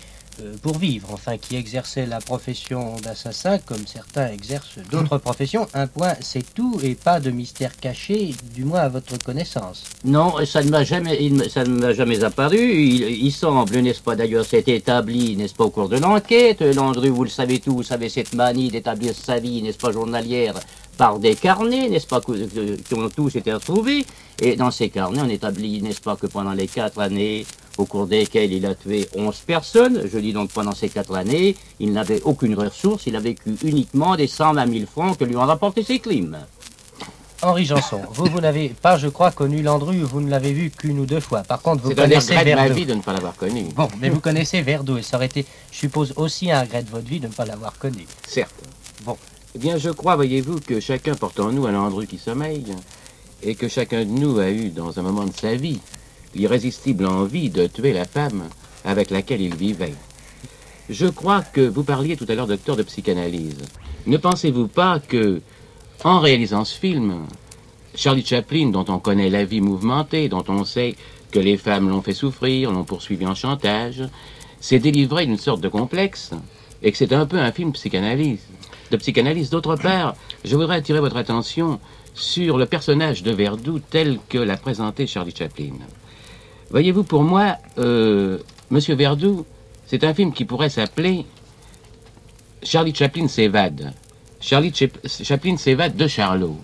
pour 0.62 0.78
vivre, 0.78 1.10
enfin 1.12 1.38
qui 1.38 1.56
exerçait 1.56 2.06
la 2.06 2.20
profession 2.20 2.96
d'assassin 3.04 3.58
comme 3.60 3.86
certains 3.86 4.28
exercent 4.28 4.78
d'autres 4.92 5.18
professions. 5.18 5.68
Un 5.74 5.88
point, 5.88 6.14
c'est 6.22 6.54
tout 6.54 6.80
et 6.84 6.96
pas 6.96 7.20
de 7.20 7.32
mystère 7.32 7.78
caché, 7.80 8.34
du 8.54 8.66
moins 8.66 8.82
à 8.82 8.90
votre 8.90 9.18
connaissance. 9.18 9.84
Non, 10.04 10.34
ça 10.46 10.64
ne 10.64 10.70
m'a 10.70 10.84
jamais, 10.84 11.18
il 11.22 11.50
ça 11.50 11.64
ne 11.64 11.80
m'a 11.80 11.94
jamais 11.94 12.24
apparu. 12.24 12.58
Il, 12.58 13.26
il 13.26 13.32
semble, 13.32 13.78
n'est-ce 13.80 14.02
pas, 14.02 14.16
d'ailleurs, 14.16 14.46
c'est 14.46 14.68
établi, 14.68 15.36
n'est-ce 15.36 15.54
pas, 15.54 15.66
au 15.66 15.70
cours 15.70 15.90
de 15.90 15.98
l'enquête. 15.98 16.62
Landru, 16.62 17.10
vous 17.10 17.24
le 17.24 17.30
savez 17.30 17.60
tous, 17.60 17.74
vous 17.74 17.84
savez 17.84 18.10
cette 18.10 18.34
manie 18.34 18.70
d'établir 18.70 19.14
sa 19.16 19.40
vie, 19.40 19.62
n'est-ce 19.62 19.78
pas, 19.78 19.92
journalière 19.92 20.56
par 20.98 21.18
des 21.18 21.36
carnets, 21.36 21.90
n'est-ce 21.90 22.06
pas, 22.06 22.22
qui 22.22 22.94
ont 22.94 23.10
tous 23.10 23.36
été 23.36 23.52
retrouvés. 23.52 24.06
Et 24.42 24.56
dans 24.56 24.72
ces 24.72 24.90
carnets, 24.90 25.22
on 25.24 25.30
établit, 25.30 25.82
n'est-ce 25.82 26.02
pas, 26.02 26.16
que 26.16 26.28
pendant 26.28 26.54
les 26.54 26.68
quatre 26.68 27.00
années 27.00 27.46
au 27.78 27.86
cours 27.86 28.08
desquelles 28.08 28.54
il 28.54 28.66
a 28.66 28.76
tué 28.76 29.08
11 29.16 29.36
personnes, 29.48 30.02
je 30.12 30.20
dis 30.20 30.34
donc 30.34 30.52
pendant 30.52 30.74
ces 30.76 30.90
quatre 30.90 31.16
années, 31.16 31.56
il 31.80 31.92
n'avait 31.94 32.22
aucune 32.24 32.56
ressource, 32.56 33.08
il 33.08 33.16
a 33.16 33.20
vécu 33.20 33.56
uniquement 33.64 34.16
des 34.16 34.28
120 34.28 34.72
000 34.72 34.86
francs 34.86 35.18
que 35.18 35.24
lui 35.26 35.36
ont 35.36 35.46
rapporté 35.46 35.84
ses 35.84 36.00
crimes. 36.00 36.38
Henri 37.42 37.66
Janson, 37.66 38.00
vous, 38.12 38.26
vous 38.28 38.40
n'avez 38.40 38.70
pas, 38.70 38.98
je 38.98 39.10
crois, 39.10 39.32
connu 39.32 39.62
Landru, 39.62 39.98
vous 40.02 40.22
ne 40.22 40.30
l'avez 40.30 40.54
vu 40.54 40.70
qu'une 40.72 41.00
ou 41.00 41.06
deux 41.06 41.20
fois. 41.20 41.42
Par 41.44 41.62
contre, 41.62 41.84
vous 41.84 41.90
C'est 41.90 42.00
un 42.00 42.04
des 42.08 42.12
connaissez 42.14 42.38
regrets 42.38 42.52
de 42.52 42.56
ma 42.56 42.62
Verdeau. 42.64 42.76
vie 42.76 42.86
de 42.86 42.94
ne 42.94 43.02
pas 43.02 43.12
l'avoir 43.12 43.36
connu. 43.36 43.64
Bon, 43.76 43.90
mais 44.00 44.10
vous 44.10 44.22
connaissez 44.22 44.62
Verdeau, 44.62 44.98
et 44.98 45.02
ça 45.02 45.18
aurait 45.18 45.26
été, 45.26 45.46
je 45.72 45.78
suppose, 45.78 46.14
aussi 46.16 46.50
un 46.52 46.62
regret 46.62 46.84
de 46.84 46.90
votre 46.90 47.06
vie 47.06 47.20
de 47.20 47.28
ne 47.28 47.34
pas 47.34 47.44
l'avoir 47.44 47.78
connu. 47.78 48.08
Certes. 48.26 48.54
Bon. 49.04 49.18
Eh 49.56 49.60
bien, 49.60 49.78
je 49.78 49.90
crois, 49.90 50.16
voyez-vous, 50.16 50.62
que 50.62 50.80
chacun 50.80 51.16
porte 51.16 51.40
en 51.42 51.52
nous 51.52 51.66
un 51.66 51.74
Landru 51.74 52.08
qui 52.08 52.18
sommeille, 52.18 52.64
et 53.42 53.56
que 53.56 53.68
chacun 53.68 54.06
de 54.06 54.10
nous 54.10 54.40
a 54.40 54.50
eu, 54.50 54.70
dans 54.70 54.98
un 54.98 55.02
moment 55.02 55.26
de 55.26 55.36
sa 55.36 55.54
vie, 55.56 55.82
l'irrésistible 56.36 57.06
envie 57.06 57.50
de 57.50 57.68
tuer 57.68 57.94
la 57.94 58.06
femme 58.06 58.44
avec 58.86 59.10
laquelle 59.10 59.42
il 59.42 59.56
vivait. 59.56 59.96
Je 60.90 61.08
crois 61.08 61.42
que 61.42 61.62
vous 61.62 61.84
parliez 61.84 62.18
tout 62.18 62.26
à 62.28 62.36
l'heure, 62.36 62.48
docteur, 62.48 62.76
de 62.76 62.84
psychanalyse. 62.84 63.60
Ne 64.06 64.18
pensez-vous 64.18 64.68
pas 64.68 65.00
que, 65.00 65.42
en 66.04 66.20
réalisant 66.20 66.66
ce 66.66 66.78
film, 66.78 67.26
Charlie 67.96 68.26
Chaplin, 68.26 68.70
dont 68.70 68.86
on 68.90 69.00
connaît 69.00 69.30
la 69.30 69.46
vie 69.46 69.62
mouvementée, 69.62 70.28
dont 70.28 70.44
on 70.48 70.66
sait 70.66 70.96
que 71.32 71.40
les 71.40 71.58
femmes 71.58 71.90
l'ont 71.90 72.02
fait 72.02 72.14
souffrir, 72.14 72.72
l'ont 72.72 72.84
poursuivi 72.84 73.26
en 73.26 73.36
chantage, 73.36 74.04
s'est 74.60 74.80
délivré 74.80 75.26
d'une 75.26 75.38
sorte 75.38 75.62
de 75.62 75.70
complexe, 75.70 76.32
et 76.82 76.92
que 76.92 76.98
c'est 76.98 77.14
un 77.14 77.26
peu 77.26 77.38
un 77.38 77.52
film 77.52 77.72
psychanalyse, 77.72 78.46
de 78.92 78.98
psychanalyse. 78.98 79.50
D'autre 79.50 79.76
part, 79.76 80.16
je 80.44 80.56
voudrais 80.56 80.76
attirer 80.76 81.00
votre 81.00 81.18
attention 81.18 81.80
sur 82.14 82.58
le 82.58 82.66
personnage 82.66 83.24
de 83.24 83.32
Verdoux 83.32 83.80
tel 83.80 84.20
que 84.30 84.38
l'a 84.38 84.58
présenté 84.58 85.08
Charlie 85.08 85.36
Chaplin. 85.36 85.74
Voyez-vous, 86.74 87.04
pour 87.04 87.24
moi, 87.24 87.58
euh, 87.78 88.40
Monsieur 88.72 88.96
Verdoux, 88.96 89.46
c'est 89.86 90.04
un 90.04 90.14
film 90.14 90.34
qui 90.34 90.44
pourrait 90.44 90.70
s'appeler 90.70 91.26
Charlie 92.64 92.96
Chaplin 92.96 93.28
s'évade. 93.28 93.94
Charlie 94.42 94.74
Chap- 94.74 94.98
Chaplin 95.08 95.56
s'évade 95.58 95.96
de 95.96 96.08
Charlot. 96.08 96.58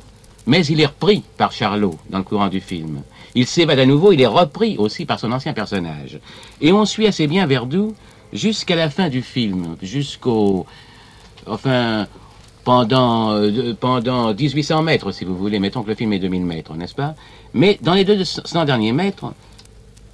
Mais 0.48 0.66
il 0.66 0.82
est 0.82 0.88
repris 0.88 1.24
par 1.38 1.51
Charlot 1.51 1.98
dans 2.10 2.18
le 2.18 2.24
courant 2.24 2.48
du 2.48 2.60
film. 2.60 3.04
Il 3.36 3.46
s'évade 3.46 3.78
à 3.80 3.86
nouveau, 3.86 4.12
il 4.12 4.20
est 4.22 4.25
repris 4.25 4.78
aussi 4.80 5.06
par 5.06 5.20
son 5.20 5.32
ancien 5.32 5.54
personnage. 5.54 6.20
Et 6.60 6.72
on 6.74 6.86
suit 6.86 7.06
assez 7.06 7.28
bien 7.28 7.46
Verdoux 7.46 7.94
jusqu'à 8.34 8.75
la 8.75 8.89
fin 8.89 9.10
du 9.10 9.22
film, 9.22 9.75
jusqu'au... 9.82 10.66
Enfin, 11.46 12.08
pendant, 12.63 13.32
euh, 13.34 13.74
pendant 13.80 14.34
1800 14.34 14.82
mètres, 14.82 15.12
si 15.12 15.24
vous 15.24 15.38
voulez. 15.38 15.60
Mettons 15.60 15.84
que 15.84 15.89
le 15.89 15.96
film 15.96 16.13
est 16.13 16.20
2000 16.20 16.46
mètres, 16.46 16.74
n'est-ce 16.75 16.96
pas? 16.96 17.13
Mais 17.54 17.78
dans 17.82 17.94
les 17.94 18.04
200 18.06 18.66
derniers 18.66 18.92
mètres, 18.92 19.34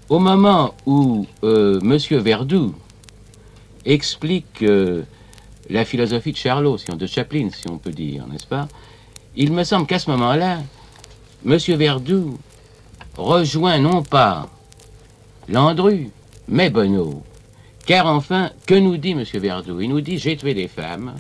au 0.10 0.20
moment 0.20 0.74
où 0.86 1.26
euh, 1.44 1.80
Monsieur 1.82 2.18
Verdoux 2.18 2.74
explique 3.86 4.62
euh, 4.62 5.04
la 5.70 5.86
philosophie 5.86 6.32
de 6.32 6.38
Charlot, 6.38 6.78
de 6.78 7.08
Chaplin, 7.08 7.50
si 7.52 7.68
on 7.70 7.78
peut 7.78 7.92
dire, 7.92 8.28
n'est-ce 8.28 8.48
pas 8.48 8.68
Il 9.36 9.52
me 9.52 9.64
semble 9.64 9.88
qu'à 9.88 10.00
ce 10.00 10.10
moment-là, 10.12 10.60
Monsieur 11.44 11.76
Verdoux 11.76 12.38
rejoint 13.18 13.80
non 13.80 14.04
pas 14.04 14.50
Landru, 15.48 16.10
mais 16.48 16.70
Bonneau. 16.70 17.24
Car 17.86 18.08
enfin, 18.08 18.50
que 18.66 18.74
nous 18.74 18.98
dit 18.98 19.14
Monsieur 19.14 19.40
Verdoux 19.40 19.80
Il 19.80 19.90
nous 19.90 20.02
dit 20.02 20.18
j'ai 20.18 20.36
tué 20.38 20.54
des 20.54 20.68
femmes, 20.68 21.16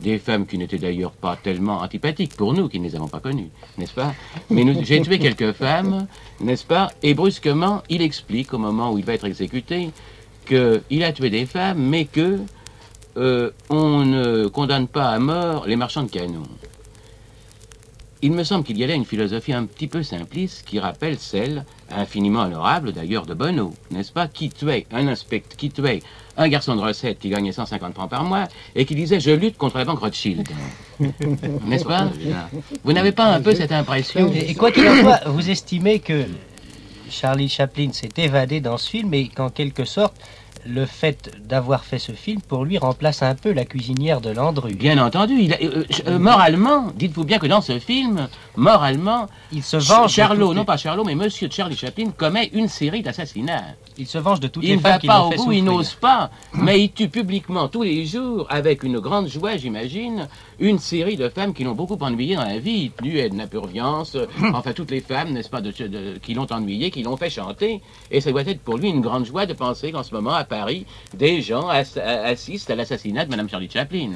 des 0.00 0.18
femmes 0.18 0.46
qui 0.46 0.58
n'étaient 0.58 0.78
d'ailleurs 0.78 1.12
pas 1.12 1.36
tellement 1.36 1.78
antipathiques 1.78 2.36
pour 2.36 2.54
nous 2.54 2.68
qui 2.68 2.78
ne 2.78 2.84
les 2.84 2.96
avons 2.96 3.08
pas 3.08 3.20
connues, 3.20 3.50
n'est-ce 3.76 3.94
pas? 3.94 4.14
Mais 4.50 4.64
j'ai 4.84 5.00
tué 5.02 5.18
quelques 5.18 5.52
femmes, 5.52 6.06
n'est-ce 6.40 6.64
pas? 6.64 6.90
Et 7.02 7.14
brusquement, 7.14 7.82
il 7.88 8.02
explique 8.02 8.54
au 8.54 8.58
moment 8.58 8.92
où 8.92 8.98
il 8.98 9.04
va 9.04 9.14
être 9.14 9.26
exécuté 9.26 9.90
qu'il 10.46 11.04
a 11.04 11.12
tué 11.12 11.30
des 11.30 11.46
femmes, 11.46 11.78
mais 11.78 12.04
que 12.04 12.38
euh, 13.16 13.50
on 13.68 14.04
ne 14.04 14.46
condamne 14.46 14.86
pas 14.86 15.10
à 15.10 15.18
mort 15.18 15.66
les 15.66 15.76
marchands 15.76 16.04
de 16.04 16.10
canons. 16.10 16.46
Il 18.20 18.32
me 18.32 18.42
semble 18.42 18.64
qu'il 18.64 18.76
y 18.78 18.84
a 18.84 18.88
là 18.88 18.94
une 18.94 19.04
philosophie 19.04 19.52
un 19.52 19.64
petit 19.64 19.86
peu 19.86 20.02
simpliste 20.02 20.64
qui 20.66 20.80
rappelle 20.80 21.18
celle, 21.18 21.64
infiniment 21.88 22.40
honorable 22.40 22.92
d'ailleurs, 22.92 23.26
de 23.26 23.34
Bonneau, 23.34 23.72
n'est-ce 23.92 24.10
pas 24.10 24.26
Qui 24.26 24.50
tuait 24.50 24.86
un 24.90 25.06
inspecteur, 25.06 25.56
qui 25.56 25.70
tuait 25.70 26.02
un 26.36 26.48
garçon 26.48 26.74
de 26.74 26.80
recette 26.80 27.20
qui 27.20 27.28
gagnait 27.28 27.52
150 27.52 27.94
francs 27.94 28.10
par 28.10 28.24
mois 28.24 28.48
et 28.74 28.84
qui 28.84 28.96
disait 28.96 29.20
Je 29.20 29.30
lutte 29.30 29.56
contre 29.56 29.78
la 29.78 29.84
banque 29.84 30.00
Rothschild. 30.00 30.48
n'est-ce 31.66 31.84
pas? 31.84 32.10
Vous 32.82 32.92
n'avez 32.92 33.12
pas 33.12 33.26
un 33.26 33.40
peu 33.40 33.54
cette 33.54 33.72
impression? 33.72 34.32
Et, 34.32 34.50
et 34.50 34.54
quoi 34.56 34.72
qu'il 34.72 34.88
en 34.88 34.96
soit, 34.96 35.20
vous 35.26 35.48
estimez 35.48 36.00
que 36.00 36.24
Charlie 37.10 37.48
Chaplin 37.48 37.92
s'est 37.92 38.10
évadé 38.16 38.60
dans 38.60 38.78
ce 38.78 38.90
film 38.90 39.14
et 39.14 39.28
qu'en 39.28 39.48
quelque 39.48 39.84
sorte, 39.84 40.16
le 40.68 40.84
fait 40.84 41.30
d'avoir 41.48 41.82
fait 41.84 41.98
ce 41.98 42.12
film, 42.12 42.40
pour 42.42 42.64
lui, 42.64 42.76
remplace 42.78 43.22
un 43.22 43.34
peu 43.34 43.52
la 43.52 43.64
cuisinière 43.64 44.20
de 44.20 44.30
Landru. 44.30 44.74
Bien 44.74 44.98
entendu, 45.04 45.34
il 45.40 45.54
a- 45.54 45.62
euh, 45.62 45.84
euh, 46.06 46.18
moralement, 46.18 46.92
dites-vous 46.94 47.24
bien 47.24 47.38
que 47.38 47.46
dans 47.46 47.62
ce 47.62 47.78
film, 47.78 48.28
moralement, 48.56 49.26
Il 49.50 49.62
se 49.62 49.78
venge. 49.78 50.12
Charlot, 50.12 50.52
non 50.52 50.64
pas 50.66 50.76
Charlot, 50.76 51.04
mais 51.04 51.14
Monsieur 51.14 51.48
Charlie 51.50 51.76
Chaplin 51.76 52.10
commet 52.16 52.50
une 52.52 52.68
série 52.68 53.02
d'assassinats. 53.02 53.64
Il 53.96 54.06
se 54.06 54.18
venge 54.18 54.40
de 54.40 54.48
toutes 54.48 54.62
Il 54.64 54.70
les 54.70 54.76
ne 54.76 54.80
femmes 54.80 54.92
va 54.92 54.98
qui 54.98 55.06
pas 55.06 55.18
l'ont 55.18 55.28
au 55.28 55.30
fait 55.30 55.36
bout, 55.38 55.52
il 55.52 55.64
n'ose 55.64 55.94
pas, 55.94 56.30
mais 56.52 56.80
il 56.82 56.92
tue 56.92 57.08
publiquement 57.08 57.68
tous 57.68 57.82
les 57.82 58.04
jours, 58.04 58.46
avec 58.50 58.82
une 58.82 58.98
grande 59.00 59.28
joie, 59.28 59.56
j'imagine, 59.56 60.28
une 60.60 60.78
série 60.78 61.16
de 61.16 61.28
femmes 61.28 61.54
qui 61.54 61.62
l'ont 61.64 61.74
beaucoup 61.74 61.96
ennuyé 62.00 62.34
dans 62.36 62.44
la 62.44 62.58
vie. 62.58 62.90
Nu, 63.02 63.16
Edna 63.18 63.46
Purviance, 63.46 64.16
enfin 64.52 64.72
toutes 64.72 64.90
les 64.90 65.00
femmes, 65.00 65.30
n'est-ce 65.32 65.48
pas, 65.50 65.60
de, 65.60 65.70
de- 65.70 66.18
qui 66.18 66.34
l'ont 66.34 66.46
ennuyé, 66.50 66.90
qui 66.90 67.02
l'ont 67.02 67.16
fait 67.16 67.30
chanter. 67.30 67.80
Et 68.10 68.20
ça 68.20 68.30
doit 68.32 68.42
être 68.42 68.60
pour 68.60 68.76
lui 68.78 68.88
une 68.88 69.00
grande 69.00 69.24
joie 69.26 69.46
de 69.46 69.52
penser 69.54 69.92
qu'en 69.92 70.02
ce 70.02 70.14
moment, 70.14 70.32
à 70.34 70.44
Paris, 70.44 70.84
des 71.14 71.42
gens 71.42 71.68
ass- 71.68 71.96
assistent 71.98 72.70
à 72.70 72.74
l'assassinat 72.76 73.24
de 73.24 73.30
Madame 73.30 73.48
Charlie 73.48 73.70
Chaplin. 73.70 74.10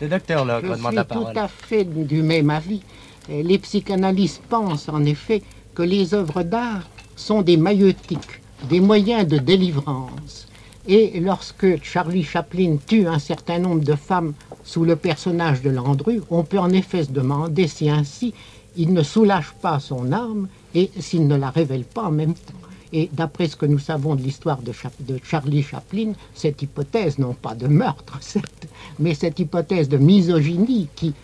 Le 0.00 0.08
docteur 0.08 0.44
Locke 0.44 0.64
Je 0.66 0.72
demande 0.72 0.86
suis 0.92 0.96
la 0.96 1.04
tout 1.04 1.20
parole. 1.20 1.38
à 1.38 1.48
fait 1.48 1.84
du 1.84 2.22
même 2.22 2.50
avis. 2.50 2.80
Les 3.28 3.58
psychanalystes 3.58 4.42
pensent 4.48 4.88
en 4.88 5.04
effet 5.04 5.42
que 5.74 5.82
les 5.82 6.14
œuvres 6.14 6.42
d'art 6.42 6.82
sont 7.16 7.42
des 7.42 7.56
maïeutiques, 7.56 8.40
des 8.68 8.80
moyens 8.80 9.26
de 9.26 9.38
délivrance. 9.38 10.48
Et 10.88 11.20
lorsque 11.20 11.82
Charlie 11.82 12.24
Chaplin 12.24 12.76
tue 12.86 13.06
un 13.06 13.18
certain 13.18 13.58
nombre 13.58 13.84
de 13.84 13.94
femmes 13.94 14.32
sous 14.64 14.84
le 14.84 14.96
personnage 14.96 15.62
de 15.62 15.70
Landru, 15.70 16.22
on 16.30 16.42
peut 16.42 16.58
en 16.58 16.70
effet 16.70 17.04
se 17.04 17.10
demander 17.10 17.68
si 17.68 17.90
ainsi 17.90 18.32
il 18.76 18.92
ne 18.92 19.02
soulage 19.02 19.52
pas 19.60 19.78
son 19.78 20.12
âme 20.12 20.48
et 20.74 20.90
s'il 20.98 21.26
ne 21.26 21.36
la 21.36 21.50
révèle 21.50 21.84
pas 21.84 22.04
en 22.04 22.10
même 22.10 22.34
temps. 22.34 22.54
Et 22.92 23.08
d'après 23.12 23.46
ce 23.46 23.56
que 23.56 23.66
nous 23.66 23.78
savons 23.78 24.16
de 24.16 24.22
l'histoire 24.22 24.60
de 24.62 25.18
Charlie 25.22 25.62
Chaplin, 25.62 26.12
cette 26.34 26.62
hypothèse, 26.62 27.18
non 27.18 27.34
pas 27.34 27.54
de 27.54 27.68
meurtre, 27.68 28.18
certes, 28.20 28.66
mais 28.98 29.14
cette 29.14 29.38
hypothèse 29.38 29.88
de 29.88 29.98
misogynie 29.98 30.88
qui, 30.96 31.14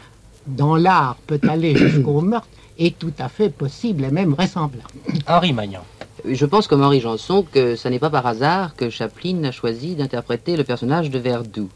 dans 0.46 0.76
l'art, 0.76 1.16
peut 1.26 1.40
aller 1.48 1.74
jusqu'au 1.74 2.20
meurtre, 2.20 2.48
est 2.78 2.98
tout 2.98 3.12
à 3.18 3.28
fait 3.28 3.48
possible 3.48 4.04
et 4.04 4.10
même 4.10 4.32
vraisemblable. 4.32 4.84
Henri 5.26 5.52
Magnan. 5.52 5.82
Je 6.24 6.46
pense 6.46 6.66
comme 6.66 6.82
Henri 6.82 7.00
Janson 7.00 7.44
que 7.50 7.76
ce 7.76 7.88
n'est 7.88 7.98
pas 7.98 8.10
par 8.10 8.26
hasard 8.26 8.74
que 8.74 8.88
Chaplin 8.88 9.44
a 9.44 9.52
choisi 9.52 9.94
d'interpréter 9.94 10.56
le 10.56 10.64
personnage 10.64 11.10
de 11.10 11.18
Verdoux. 11.18 11.68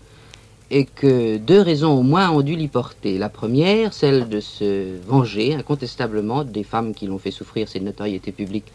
Et 0.70 0.85
que 0.85 1.37
deux 1.37 1.61
raisons 1.61 1.99
au 1.99 2.02
moins 2.02 2.30
ont 2.30 2.42
dû 2.42 2.54
l'y 2.54 2.68
porter. 2.68 3.18
La 3.18 3.28
première, 3.28 3.92
celle 3.92 4.28
de 4.28 4.40
se 4.40 4.99
venger 5.04 5.54
incontestablement 5.54 6.44
des 6.44 6.62
femmes 6.62 6.94
qui 6.94 7.06
l'ont 7.06 7.18
fait 7.18 7.32
souffrir 7.32 7.68
cette 7.68 7.82
notoriété 7.82 8.30
publique 8.30 8.66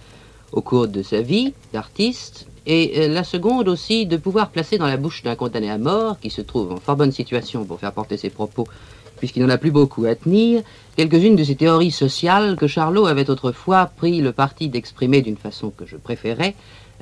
au 0.51 0.61
cours 0.61 0.87
de 0.87 1.01
sa 1.01 1.21
vie 1.21 1.53
d'artiste. 1.73 2.47
Et 2.65 2.99
euh, 2.99 3.07
la 3.07 3.23
seconde 3.23 3.69
aussi, 3.69 4.05
de 4.05 4.17
pouvoir 4.17 4.49
placer 4.49 4.77
dans 4.77 4.87
la 4.87 4.97
bouche 4.97 5.23
d'un 5.23 5.35
condamné 5.35 5.71
à 5.71 5.77
mort, 5.77 6.19
qui 6.19 6.29
se 6.29 6.41
trouve 6.41 6.73
en 6.73 6.77
fort 6.77 6.97
bonne 6.97 7.11
situation 7.11 7.63
pour 7.63 7.79
faire 7.79 7.93
porter 7.93 8.17
ses 8.17 8.29
propos 8.29 8.67
puisqu'il 9.17 9.43
n'en 9.43 9.49
a 9.49 9.57
plus 9.57 9.71
beaucoup 9.71 10.05
à 10.05 10.15
tenir, 10.15 10.61
quelques-unes 10.97 11.35
de 11.35 11.43
ces 11.43 11.55
théories 11.55 11.91
sociales 11.91 12.55
que 12.55 12.67
Charlot 12.67 13.05
avait 13.05 13.29
autrefois 13.29 13.89
pris 13.97 14.21
le 14.21 14.31
parti 14.31 14.69
d'exprimer 14.69 15.21
d'une 15.21 15.37
façon 15.37 15.71
que 15.71 15.85
je 15.85 15.97
préférais, 15.97 16.55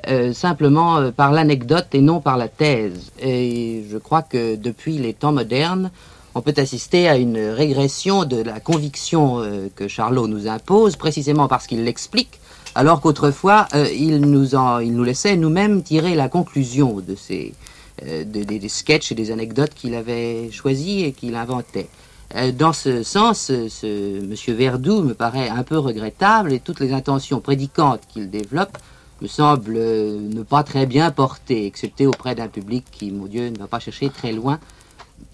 euh, 0.08 0.32
simplement 0.32 0.98
euh, 0.98 1.10
par 1.12 1.32
l'anecdote 1.32 1.88
et 1.92 2.00
non 2.00 2.20
par 2.20 2.36
la 2.36 2.48
thèse. 2.48 3.10
Et 3.22 3.84
je 3.90 3.96
crois 3.96 4.22
que 4.22 4.56
depuis 4.56 4.98
les 4.98 5.14
temps 5.14 5.32
modernes, 5.32 5.90
on 6.34 6.42
peut 6.42 6.54
assister 6.56 7.08
à 7.08 7.16
une 7.16 7.38
régression 7.38 8.24
de 8.24 8.42
la 8.42 8.60
conviction 8.60 9.38
euh, 9.38 9.68
que 9.74 9.88
Charlot 9.88 10.26
nous 10.26 10.48
impose, 10.48 10.96
précisément 10.96 11.48
parce 11.48 11.66
qu'il 11.66 11.84
l'explique, 11.84 12.40
alors 12.74 13.00
qu'autrefois, 13.00 13.68
il, 13.96 14.20
nous 14.22 14.56
en, 14.56 14.80
il 14.80 14.94
nous 14.94 15.04
laissait 15.04 15.36
nous-mêmes 15.36 15.82
tirer 15.84 16.16
la 16.16 16.28
conclusion 16.28 17.00
de 17.06 17.14
ces 17.14 17.54
euh, 18.02 18.24
de- 18.24 18.44
des, 18.44 18.58
des 18.58 18.68
sketchs 18.68 19.12
et 19.12 19.14
des 19.14 19.30
anecdotes 19.30 19.74
qu'il 19.74 19.94
avait 19.94 20.50
choisis 20.50 21.04
et 21.04 21.12
qu'il 21.12 21.34
inventait. 21.36 21.88
Euh, 22.34 22.52
Dans 22.52 22.72
ce 22.72 23.02
sens, 23.02 23.46
ce 23.46 24.50
Verdoux 24.50 25.02
me 25.02 25.14
paraît 25.14 25.48
un 25.48 25.62
peu 25.62 25.78
regrettable 25.78 26.52
et 26.52 26.60
toutes 26.60 26.80
les 26.80 26.92
intentions 26.92 27.40
prédicantes 27.40 28.00
qu'il 28.08 28.30
développe 28.30 28.76
me 29.22 29.28
semblent 29.28 29.76
euh, 29.76 30.18
ne 30.20 30.42
pas 30.42 30.64
très 30.64 30.86
bien 30.86 31.10
portées, 31.12 31.66
excepté 31.66 32.06
auprès 32.06 32.34
d'un 32.34 32.48
public 32.48 32.84
qui, 32.90 33.12
mon 33.12 33.26
Dieu, 33.26 33.48
ne 33.48 33.58
va 33.58 33.68
pas 33.68 33.78
chercher 33.78 34.10
très 34.10 34.32
loin. 34.32 34.58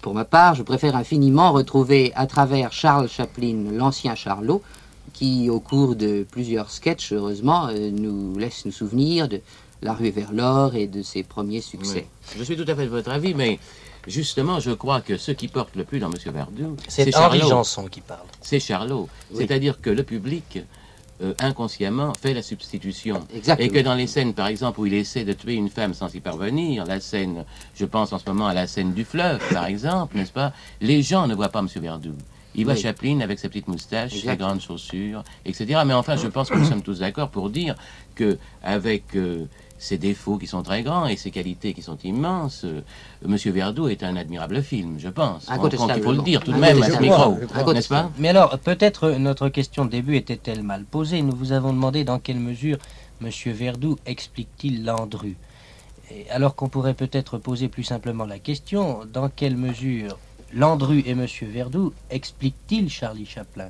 Pour 0.01 0.13
ma 0.13 0.25
part, 0.25 0.53
je 0.55 0.63
préfère 0.63 0.95
infiniment 0.95 1.51
retrouver 1.51 2.11
à 2.15 2.27
travers 2.27 2.71
Charles 2.71 3.09
Chaplin 3.09 3.55
l'ancien 3.73 4.13
Charlot, 4.15 4.61
qui, 5.13 5.49
au 5.49 5.59
cours 5.59 5.95
de 5.95 6.25
plusieurs 6.29 6.69
sketchs, 6.69 7.11
heureusement, 7.11 7.69
nous 7.73 8.37
laisse 8.37 8.65
nous 8.65 8.71
souvenir 8.71 9.27
de 9.27 9.41
La 9.81 9.93
rue 9.93 10.11
vers 10.11 10.31
l'or 10.31 10.75
et 10.75 10.87
de 10.87 11.01
ses 11.01 11.23
premiers 11.23 11.61
succès. 11.61 12.07
Oui. 12.31 12.35
Je 12.39 12.43
suis 12.43 12.55
tout 12.55 12.65
à 12.67 12.75
fait 12.75 12.83
de 12.85 12.89
votre 12.89 13.09
avis, 13.11 13.33
mais 13.33 13.57
justement, 14.07 14.59
je 14.59 14.71
crois 14.71 15.01
que 15.01 15.17
ce 15.17 15.31
qui 15.31 15.47
porte 15.47 15.75
le 15.75 15.83
plus 15.83 15.99
dans 15.99 16.09
M. 16.11 16.17
Verdoux, 16.33 16.75
C'est 16.87 17.05
c'est 17.05 17.15
Henri 17.17 17.39
Charlot. 17.39 17.49
Janson 17.49 17.85
qui 17.87 18.01
parle. 18.01 18.27
C'est 18.41 18.59
Charlot. 18.59 19.09
Oui. 19.31 19.37
C'est-à-dire 19.39 19.81
que 19.81 19.89
le 19.89 20.03
public, 20.03 20.59
euh, 21.23 21.33
inconsciemment, 21.39 22.13
fait 22.19 22.33
la 22.35 22.43
substitution. 22.43 23.21
Exactement. 23.33 23.67
Et 23.67 23.71
que 23.71 23.79
dans 23.83 23.95
les 23.95 24.05
scènes, 24.07 24.33
par 24.35 24.47
exemple, 24.47 24.79
où 24.81 24.85
il 24.85 24.93
essaie 24.93 25.23
de 25.23 25.33
tuer 25.33 25.53
une 25.55 25.69
femme 25.69 25.93
sans 25.95 26.13
y 26.13 26.19
parvenir, 26.19 26.85
la 26.85 26.99
scène, 26.99 27.45
je 27.73 27.85
pense 27.85 28.13
en 28.13 28.19
ce 28.19 28.25
moment 28.27 28.47
à 28.47 28.53
la 28.53 28.67
scène 28.67 28.93
du 28.93 29.03
fleuve, 29.03 29.39
par 29.51 29.65
exemple, 29.65 30.15
n'est-ce 30.17 30.31
pas 30.31 30.53
Les 30.79 31.01
gens 31.01 31.25
ne 31.27 31.33
voient 31.33 31.49
pas 31.49 31.59
M. 31.59 31.67
Verdoux. 31.77 32.13
Ils 32.53 32.65
voient 32.65 32.73
Oui. 32.73 32.81
Chaplin 32.81 33.21
avec 33.21 33.39
sa 33.39 33.47
petite 33.47 33.67
moustache, 33.69 34.11
ses 34.11 34.35
grandes 34.35 34.59
chaussures, 34.61 35.23
etc. 35.45 35.81
Mais 35.85 35.93
enfin, 35.93 36.17
je 36.17 36.27
pense 36.27 36.49
que 36.49 36.57
nous 36.57 36.65
sommes 36.65 36.81
tous 36.81 36.99
d'accord 36.99 37.29
pour 37.29 37.49
dire 37.49 37.75
que 38.13 38.37
avec 38.61 39.15
euh, 39.15 39.45
ses 39.81 39.97
défauts 39.97 40.37
qui 40.37 40.45
sont 40.45 40.61
très 40.61 40.83
grands 40.83 41.07
et 41.07 41.17
ses 41.17 41.31
qualités 41.31 41.73
qui 41.73 41.81
sont 41.81 41.97
immenses, 42.03 42.65
euh, 42.65 42.81
Monsieur 43.25 43.51
Verdoux 43.51 43.87
est 43.87 44.03
un 44.03 44.15
admirable 44.15 44.61
film, 44.61 44.99
je 44.99 45.09
pense. 45.09 45.49
Il 45.51 46.03
faut 46.03 46.11
le 46.11 46.21
dire 46.21 46.43
tout 46.43 46.53
de 46.53 46.59
même 46.59 46.81
à 46.83 46.89
ce 46.91 46.99
micro, 46.99 47.73
n'est-ce 47.73 47.89
pas? 47.89 48.11
Mais 48.19 48.29
alors, 48.29 48.59
peut-être 48.59 49.05
euh, 49.05 49.17
notre 49.17 49.49
question 49.49 49.85
de 49.85 49.89
début 49.89 50.15
était-elle 50.15 50.61
mal 50.61 50.83
posée? 50.83 51.23
Nous 51.23 51.35
vous 51.35 51.51
avons 51.51 51.73
demandé 51.73 52.03
dans 52.03 52.19
quelle 52.19 52.37
mesure 52.37 52.77
M. 53.23 53.31
Verdoux 53.47 53.97
explique-t-il 54.05 54.85
Landru? 54.85 55.35
Alors 56.29 56.53
qu'on 56.55 56.69
pourrait 56.69 56.93
peut-être 56.93 57.39
poser 57.39 57.67
plus 57.67 57.83
simplement 57.83 58.25
la 58.25 58.37
question, 58.37 58.99
dans 59.11 59.29
quelle 59.29 59.57
mesure 59.57 60.19
Landru 60.53 60.99
et 60.99 61.11
M. 61.11 61.25
Verdoux 61.41 61.91
expliquent-ils 62.11 62.89
Charlie 62.89 63.25
Chaplin? 63.25 63.69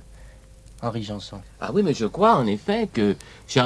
Henri 0.81 1.03
Janson. 1.03 1.37
Ah 1.59 1.71
oui, 1.73 1.83
mais 1.83 1.93
je 1.93 2.05
crois 2.05 2.35
en 2.35 2.47
effet 2.47 2.89
que, 2.91 3.15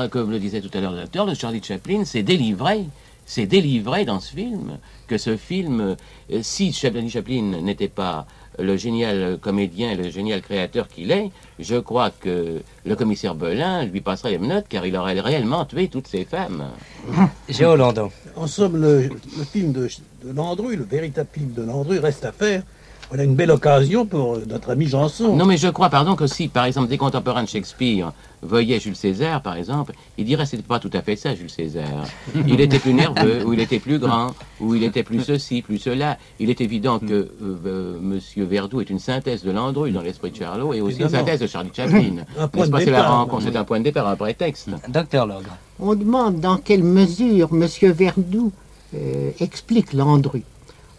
comme 0.10 0.32
le 0.32 0.40
disait 0.40 0.62
tout 0.62 0.76
à 0.78 0.82
l'heure 0.82 0.92
le 0.92 1.02
docteur, 1.02 1.26
le 1.26 1.34
Charlie 1.34 1.64
Chaplin 1.64 2.04
s'est 2.06 2.24
délivré, 2.24 2.86
s'est 3.26 3.46
délivré 3.46 4.06
dans 4.06 4.20
ce 4.20 4.34
film, 4.34 4.78
que 5.08 5.18
ce 5.18 5.38
film, 5.38 5.96
euh, 6.32 6.40
si 6.42 6.74
Chaplin 6.74 7.08
Chaplin 7.08 7.62
n'était 7.62 7.88
pas 7.88 8.26
le 8.58 8.78
génial 8.78 9.38
comédien, 9.42 9.96
le 9.96 10.10
génial 10.10 10.42
créateur 10.42 10.88
qu'il 10.88 11.12
est, 11.12 11.30
je 11.60 11.76
crois 11.76 12.10
que 12.10 12.62
le 12.86 12.96
commissaire 12.96 13.36
Belin 13.36 13.84
lui 13.86 14.02
passerait 14.02 14.32
les 14.32 14.38
menottes 14.38 14.68
car 14.70 14.86
il 14.86 14.96
aurait 14.96 15.20
réellement 15.20 15.66
tué 15.66 15.88
toutes 15.90 16.08
ces 16.08 16.24
femmes. 16.26 16.66
Géo 17.50 17.76
Landon. 17.76 18.12
En 18.36 18.48
somme, 18.48 18.78
le, 18.82 19.10
le 19.38 19.44
film 19.44 19.74
de, 19.74 19.90
de 20.24 20.32
Landru, 20.32 20.76
le 20.76 20.86
véritable 20.86 21.30
film 21.34 21.52
de 21.54 21.64
Landru, 21.64 22.00
reste 22.00 22.26
à 22.26 22.32
faire. 22.32 22.64
Voilà 23.10 23.24
une 23.24 23.36
belle 23.36 23.52
occasion 23.52 24.06
pour 24.06 24.36
euh, 24.36 24.44
notre 24.48 24.72
ami 24.72 24.88
Janson. 24.88 25.36
Non, 25.36 25.46
mais 25.46 25.58
je 25.58 25.68
crois, 25.68 25.90
pardon, 25.90 26.16
que 26.16 26.28
si, 26.28 26.48
par 26.48 26.66
exemple, 26.66 26.88
des 26.88 26.98
contemporains 26.98 27.44
de 27.44 27.48
Shakespeare 27.48 28.12
voyaient 28.42 28.80
Jules 28.80 28.96
César, 28.96 29.42
par 29.42 29.56
exemple, 29.56 29.94
ils 30.18 30.26
diraient 30.26 30.44
que 30.44 30.50
c'était 30.50 30.64
pas 30.64 30.80
tout 30.80 30.90
à 30.94 31.02
fait 31.02 31.16
ça, 31.16 31.36
Jules 31.36 31.50
César. 31.50 32.06
Il 32.48 32.60
était 32.62 32.80
plus 32.80 32.94
nerveux, 32.94 33.46
ou 33.46 33.54
il 33.54 33.60
était 33.60 33.80
plus 33.80 34.00
grand, 34.00 34.34
ou 34.60 34.76
il 34.76 34.84
était 34.84 35.04
plus 35.04 35.22
ceci, 35.22 35.62
plus 35.62 35.78
cela. 35.78 36.18
Il 36.40 36.50
est 36.50 36.62
évident 36.62 37.00
que 37.00 37.14
euh, 37.14 37.30
euh, 37.66 37.98
Monsieur 38.00 38.46
Verdoux 38.46 38.82
est 38.82 38.90
une 38.90 39.00
synthèse 39.00 39.44
de 39.44 39.52
Landru 39.52 39.92
dans 39.92 40.02
l'esprit 40.02 40.32
de 40.32 40.38
Charlot 40.38 40.74
et 40.74 40.82
aussi 40.82 41.02
une 41.02 41.10
synthèse 41.10 41.40
de 41.40 41.48
Charlie 41.48 41.72
Chaplin. 41.74 42.26
C'est 42.56 42.92
la 42.92 43.08
rencontre, 43.08 43.46
oui. 43.46 43.52
c'est 43.52 43.58
un 43.58 43.64
point 43.64 43.80
de 43.80 43.86
départ, 43.86 44.08
un 44.08 44.16
prétexte. 44.16 44.70
Docteur 44.90 45.26
Logre. 45.26 45.58
On 45.80 45.96
demande 45.96 46.40
dans 46.40 46.58
quelle 46.58 46.84
mesure 46.84 47.50
M. 47.52 47.68
Verdoux 47.92 48.52
euh, 48.96 49.32
explique 49.40 49.94
Landru. 49.94 50.44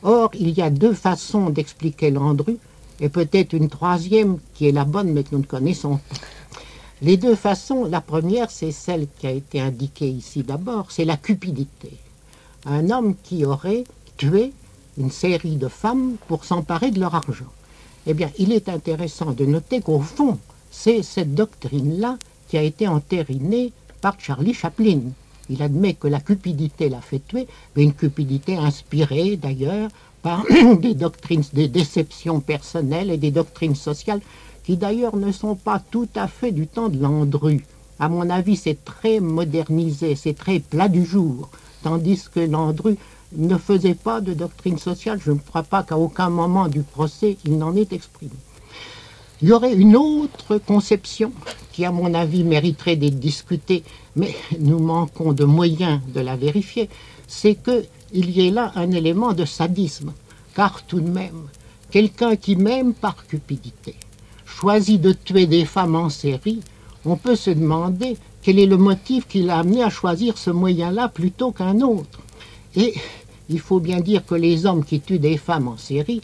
Or, 0.09 0.31
il 0.39 0.51
y 0.57 0.63
a 0.63 0.71
deux 0.71 0.95
façons 0.95 1.51
d'expliquer 1.51 2.13
Landru, 2.13 2.59
et 3.01 3.09
peut-être 3.09 3.55
une 3.55 3.69
troisième 3.69 4.39
qui 4.55 4.69
est 4.69 4.73
la 4.73 4.85
bonne, 4.85 5.13
mais 5.13 5.25
que 5.25 5.31
nous 5.33 5.41
ne 5.41 5.45
connaissons 5.45 5.97
pas. 5.97 6.17
Les 7.03 7.17
deux 7.17 7.35
façons, 7.35 7.85
la 7.85 8.01
première, 8.01 8.53
c'est 8.53 8.71
celle 8.71 9.09
qui 9.19 9.27
a 9.27 9.33
été 9.33 9.61
indiquée 9.61 10.09
ici 10.09 10.45
d'abord, 10.45 10.93
c'est 10.93 11.05
la 11.05 11.17
cupidité. 11.17 11.91
Un 12.67 12.91
homme 12.91 13.17
qui 13.25 13.45
aurait 13.45 13.83
tué 14.17 14.53
une 14.97 15.11
série 15.11 15.57
de 15.57 15.67
femmes 15.67 16.15
pour 16.29 16.45
s'emparer 16.45 16.93
de 16.93 17.01
leur 17.01 17.17
argent. 17.17 17.53
Eh 18.07 18.15
bien, 18.15 18.31
il 18.39 18.53
est 18.53 18.69
intéressant 18.69 19.33
de 19.33 19.45
noter 19.45 19.81
qu'au 19.81 19.99
fond, 19.99 20.39
c'est 20.71 21.03
cette 21.03 21.35
doctrine-là 21.35 22.17
qui 22.47 22.57
a 22.57 22.63
été 22.63 22.87
entérinée 22.87 23.73
par 24.01 24.15
Charlie 24.21 24.55
Chaplin. 24.55 25.01
Il 25.51 25.63
admet 25.63 25.95
que 25.95 26.09
la 26.09 26.21
cupidité 26.21 26.89
l'a 26.89 27.01
fait 27.01 27.21
tuer, 27.27 27.47
mais 27.75 27.85
une 27.85 27.95
cupidité 27.95 28.57
inspirée 28.57 29.37
d'ailleurs 29.37 29.91
par 30.23 30.45
des 30.81 30.95
doctrines, 30.95 31.45
des 31.53 31.69
déceptions 31.69 32.41
personnelles 32.41 33.11
et 33.11 33.17
des 33.17 33.31
doctrines 33.31 33.77
sociales 33.77 34.21
qui 34.65 34.77
d'ailleurs 34.77 35.17
ne 35.17 35.31
sont 35.31 35.55
pas 35.55 35.79
tout 35.79 36.09
à 36.17 36.27
fait 36.27 36.51
du 36.51 36.67
temps 36.67 36.89
de 36.89 37.01
Landru. 37.01 37.65
À 38.01 38.09
mon 38.09 38.29
avis, 38.29 38.57
c'est 38.57 38.85
très 38.85 39.21
modernisé, 39.21 40.17
c'est 40.17 40.35
très 40.35 40.59
plat 40.59 40.89
du 40.89 41.05
jour, 41.05 41.49
tandis 41.83 42.25
que 42.35 42.41
Landru 42.41 42.97
ne 43.37 43.57
faisait 43.57 43.95
pas 43.95 44.21
de 44.21 44.35
doctrine 44.35 44.79
sociale. 44.79 45.21
Je 45.25 45.31
ne 45.31 45.39
crois 45.39 45.63
pas 45.63 45.83
qu'à 45.83 45.97
aucun 45.97 46.31
moment 46.31 46.69
du 46.69 46.83
procès 46.83 47.39
il 47.45 47.59
n'en 47.59 47.75
ait 47.77 47.89
exprimé. 47.93 48.33
Il 49.43 49.49
y 49.49 49.53
aurait 49.53 49.75
une 49.75 49.97
autre 49.97 50.57
conception 50.59 51.33
qui, 51.73 51.85
à 51.85 51.93
mon 51.93 52.15
avis, 52.15 52.43
mériterait 52.43 52.97
d'être 52.97 53.19
discutée, 53.19 53.83
mais 54.15 54.35
nous 54.59 54.79
manquons 54.79 55.35
de 55.35 55.45
moyens 55.45 56.01
de 56.15 56.21
la 56.21 56.37
vérifier, 56.37 56.89
c'est 57.29 57.55
qu'il 57.55 58.31
y 58.31 58.47
ait 58.47 58.51
là 58.51 58.73
un 58.77 58.91
élément 58.93 59.35
de 59.35 59.45
sadisme. 59.45 60.13
Car 60.55 60.87
tout 60.87 61.01
de 61.01 61.11
même, 61.11 61.49
quelqu'un 61.91 62.37
qui, 62.37 62.57
même 62.57 62.95
par 62.95 63.27
cupidité, 63.27 63.95
choisit 64.47 64.99
de 64.99 65.13
tuer 65.13 65.47
des 65.47 65.67
femmes 65.67 65.97
en 65.97 66.09
série, 66.09 66.61
on 67.05 67.17
peut 67.17 67.37
se 67.37 67.51
demander 67.51 68.17
quel 68.41 68.59
est 68.59 68.67
le 68.67 68.79
motif 68.79 69.29
qui 69.29 69.43
l'a 69.43 69.59
amené 69.59 69.83
à 69.83 69.91
choisir 69.91 70.39
ce 70.39 70.51
moyen-là 70.51 71.09
plutôt 71.09 71.53
qu'un 71.53 71.83
autre. 71.83 72.21
Et 72.75 72.95
il 73.51 73.61
faut 73.61 73.81
bien 73.81 74.01
dire 74.01 74.25
que 74.25 74.35
les 74.35 74.65
hommes 74.65 74.85
qui 74.85 75.01
tuent 75.01 75.19
des 75.19 75.37
femmes 75.37 75.69
en 75.69 75.77
série, 75.77 76.23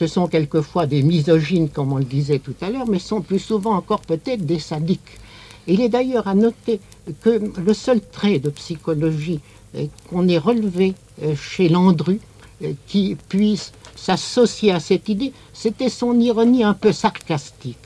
ce 0.00 0.06
sont 0.06 0.28
quelquefois 0.28 0.86
des 0.86 1.02
misogynes, 1.02 1.68
comme 1.68 1.92
on 1.92 1.98
le 1.98 2.04
disait 2.04 2.38
tout 2.38 2.54
à 2.62 2.70
l'heure, 2.70 2.88
mais 2.88 2.98
sont 2.98 3.20
plus 3.20 3.38
souvent 3.38 3.74
encore 3.74 4.00
peut-être 4.00 4.46
des 4.46 4.58
sadiques. 4.58 5.18
Il 5.66 5.82
est 5.82 5.90
d'ailleurs 5.90 6.26
à 6.26 6.34
noter 6.34 6.80
que 7.20 7.38
le 7.60 7.74
seul 7.74 8.00
trait 8.00 8.38
de 8.38 8.48
psychologie 8.48 9.40
euh, 9.74 9.84
qu'on 10.08 10.26
ait 10.26 10.38
relevé 10.38 10.94
euh, 11.22 11.36
chez 11.36 11.68
Landru, 11.68 12.18
euh, 12.64 12.72
qui 12.86 13.14
puisse 13.28 13.72
s'associer 13.94 14.72
à 14.72 14.80
cette 14.80 15.10
idée, 15.10 15.34
c'était 15.52 15.90
son 15.90 16.18
ironie 16.18 16.64
un 16.64 16.72
peu 16.72 16.92
sarcastique. 16.92 17.76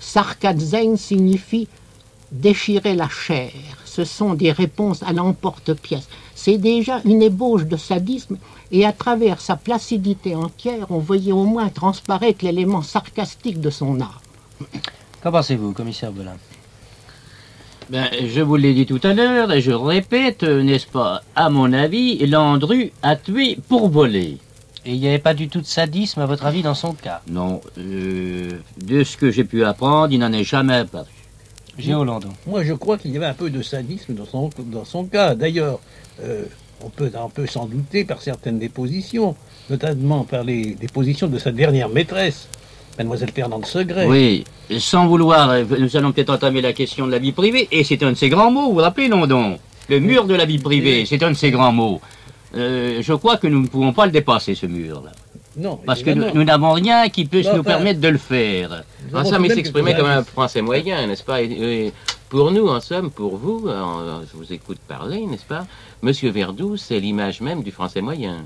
Sarkazeng 0.00 0.96
signifie 0.96 1.68
déchirer 2.32 2.94
la 2.94 3.10
chair. 3.10 3.52
Ce 3.84 4.04
sont 4.04 4.32
des 4.32 4.52
réponses 4.52 5.02
à 5.02 5.12
l'emporte-pièce. 5.12 6.08
C'est 6.34 6.56
déjà 6.56 7.02
une 7.04 7.20
ébauche 7.20 7.66
de 7.66 7.76
sadisme 7.76 8.38
et 8.70 8.84
à 8.84 8.92
travers 8.92 9.40
sa 9.40 9.56
placidité 9.56 10.34
entière, 10.34 10.86
on 10.90 10.98
voyait 10.98 11.32
au 11.32 11.44
moins 11.44 11.68
transparaître 11.68 12.44
l'élément 12.44 12.82
sarcastique 12.82 13.60
de 13.60 13.70
son 13.70 14.00
art. 14.00 14.20
Qu'en 15.22 15.32
pensez-vous, 15.32 15.72
commissaire 15.72 16.12
Belin? 16.12 16.36
Ben, 17.90 18.08
je 18.26 18.42
vous 18.42 18.56
l'ai 18.56 18.74
dit 18.74 18.84
tout 18.84 19.00
à 19.02 19.14
l'heure 19.14 19.50
et 19.50 19.62
je 19.62 19.70
le 19.70 19.76
répète, 19.76 20.42
n'est-ce 20.42 20.86
pas? 20.86 21.22
À 21.34 21.48
mon 21.48 21.72
avis, 21.72 22.26
Landru 22.26 22.92
a 23.02 23.16
tué 23.16 23.58
pour 23.68 23.88
voler. 23.88 24.36
Et 24.84 24.92
il 24.92 25.00
n'y 25.00 25.08
avait 25.08 25.18
pas 25.18 25.34
du 25.34 25.48
tout 25.48 25.60
de 25.60 25.66
sadisme, 25.66 26.20
à 26.20 26.26
votre 26.26 26.44
avis, 26.44 26.62
dans 26.62 26.74
son 26.74 26.92
cas? 26.92 27.22
Non, 27.28 27.60
euh, 27.78 28.58
de 28.76 29.04
ce 29.04 29.16
que 29.16 29.30
j'ai 29.30 29.44
pu 29.44 29.64
apprendre, 29.64 30.12
il 30.12 30.18
n'en 30.18 30.32
est 30.32 30.44
jamais 30.44 30.84
paru. 30.84 31.08
Géo 31.78 32.04
Landon. 32.04 32.30
Moi, 32.46 32.64
je 32.64 32.74
crois 32.74 32.98
qu'il 32.98 33.12
y 33.12 33.16
avait 33.16 33.26
un 33.26 33.34
peu 33.34 33.50
de 33.50 33.62
sadisme 33.62 34.14
dans 34.14 34.26
son, 34.26 34.50
dans 34.58 34.84
son 34.84 35.04
cas. 35.04 35.34
D'ailleurs, 35.34 35.78
euh, 36.22 36.44
on, 36.84 36.88
peut, 36.88 37.10
on 37.22 37.28
peut 37.28 37.46
s'en 37.46 37.66
douter 37.66 38.04
par 38.04 38.22
certaines 38.22 38.58
dépositions, 38.58 39.34
notamment 39.70 40.24
par 40.24 40.44
les 40.44 40.74
dépositions 40.74 41.26
de 41.28 41.38
sa 41.38 41.50
dernière 41.50 41.88
maîtresse, 41.88 42.48
Mademoiselle 42.96 43.30
Fernande 43.32 43.66
Segret. 43.66 44.06
Oui, 44.06 44.44
sans 44.78 45.06
vouloir, 45.06 45.54
nous 45.78 45.96
allons 45.96 46.12
peut-être 46.12 46.30
entamer 46.30 46.60
la 46.60 46.72
question 46.72 47.06
de 47.06 47.12
la 47.12 47.18
vie 47.18 47.32
privée, 47.32 47.68
et 47.70 47.84
c'est 47.84 48.02
un 48.02 48.12
de 48.12 48.16
ces 48.16 48.28
grands 48.28 48.50
mots, 48.50 48.68
vous 48.68 48.74
vous 48.74 48.80
rappelez, 48.80 49.08
non 49.08 49.26
donc 49.26 49.58
Le 49.88 50.00
mur 50.00 50.24
de 50.26 50.34
la 50.34 50.44
vie 50.44 50.58
privée, 50.58 51.04
c'est 51.06 51.22
un 51.22 51.30
de 51.30 51.36
ces 51.36 51.50
grands 51.50 51.72
mots. 51.72 52.00
Euh, 52.54 53.02
je 53.02 53.12
crois 53.12 53.36
que 53.36 53.46
nous 53.46 53.60
ne 53.60 53.66
pouvons 53.68 53.92
pas 53.92 54.06
le 54.06 54.12
dépasser, 54.12 54.54
ce 54.54 54.66
mur-là. 54.66 55.12
Non, 55.58 55.76
Parce 55.84 56.02
que 56.02 56.10
évidemment. 56.10 56.32
nous 56.32 56.40
nous 56.40 56.44
n'avons 56.46 56.72
rien 56.72 57.08
qui 57.08 57.24
puisse 57.24 57.46
Non, 57.46 57.54
nous 57.54 57.60
enfin, 57.60 57.70
permettre 57.70 58.00
de 58.00 58.08
le 58.08 58.18
faire. 58.18 58.84
En 59.12 59.24
somme, 59.24 59.44
il 59.44 59.52
s'exprimait 59.52 59.94
comme 59.96 60.06
un 60.06 60.22
français 60.22 60.62
moyen, 60.62 61.06
n'est-ce 61.06 61.24
pas? 61.24 61.42
Et, 61.42 61.46
et 61.86 61.92
Pour 62.28 62.52
nous, 62.52 62.68
en 62.68 62.80
somme, 62.80 63.10
pour 63.10 63.36
vous, 63.36 63.66
euh, 63.68 64.20
je 64.30 64.36
vous 64.36 64.52
écoute 64.52 64.78
parler, 64.86 65.26
n'est-ce 65.26 65.44
pas? 65.46 65.66
Monsieur 66.02 66.30
Verdoux, 66.30 66.76
c'est 66.76 67.00
l'image 67.00 67.40
même 67.40 67.62
du 67.62 67.72
français 67.72 68.00
moyen. 68.02 68.44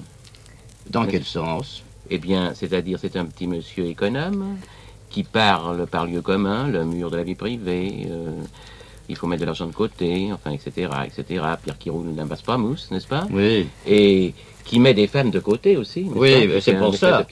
Dans 0.89 1.05
quel 1.07 1.25
sens? 1.25 1.83
Eh 2.11 2.19
bien, 2.19 2.53
c'est-à-dire, 2.55 2.99
c'est 3.01 3.17
un 3.17 3.25
petit 3.27 3.47
monsieur 3.47 3.87
économe 3.87 4.57
qui 5.11 5.23
parle 5.23 5.87
par 5.87 6.07
lieu 6.07 6.23
commun, 6.23 6.69
le 6.69 6.85
mur 6.85 7.11
de 7.11 7.17
la 7.19 7.23
vie 7.23 7.35
privée, 7.35 8.07
euh, 8.11 8.31
il 9.09 9.17
faut 9.17 9.27
mettre 9.27 9.41
de 9.43 9.47
l'argent 9.47 9.67
de 9.67 9.73
côté, 9.75 10.31
enfin, 10.33 10.51
etc., 10.53 10.89
etc. 11.05 11.43
Pierre 11.63 11.79
qui 11.79 11.91
roule 11.91 12.15
d'un 12.15 12.27
passe-pas-mousse, 12.27 12.91
n'est-ce 12.91 13.07
pas? 13.07 13.27
Oui. 13.31 13.69
Et 13.87 14.35
qui 14.65 14.79
met 14.79 14.95
des 14.95 15.07
femmes 15.09 15.31
de 15.31 15.41
côté 15.41 15.77
aussi. 15.77 16.07
Oui, 16.15 16.47
pas? 16.49 16.61
c'est 16.61 16.75
pour 16.75 16.95
ça. 16.95 17.27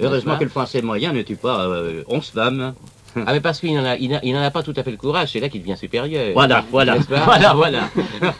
Heureusement 0.00 0.32
pas? 0.32 0.38
que 0.38 0.44
le 0.44 0.50
français 0.50 0.82
moyen 0.82 1.12
ne 1.12 1.22
tue 1.22 1.36
pas 1.36 1.60
euh, 1.66 2.02
11 2.08 2.26
femmes. 2.30 2.74
Ah, 3.16 3.32
mais 3.32 3.40
parce 3.40 3.60
qu'il 3.60 3.72
n'en 3.74 3.84
a, 3.84 3.96
il 3.96 4.10
n'a- 4.10 4.20
il 4.24 4.32
n'en 4.34 4.42
a 4.42 4.50
pas 4.50 4.62
tout 4.64 4.74
à 4.76 4.82
fait 4.82 4.90
le 4.90 4.96
courage, 4.96 5.30
c'est 5.32 5.38
là 5.40 5.48
qu'il 5.48 5.60
devient 5.62 5.76
supérieur. 5.76 6.32
Voilà, 6.34 6.64
voilà, 6.70 6.96
pas? 6.96 7.20
Voilà, 7.24 7.54
voilà. 7.54 7.88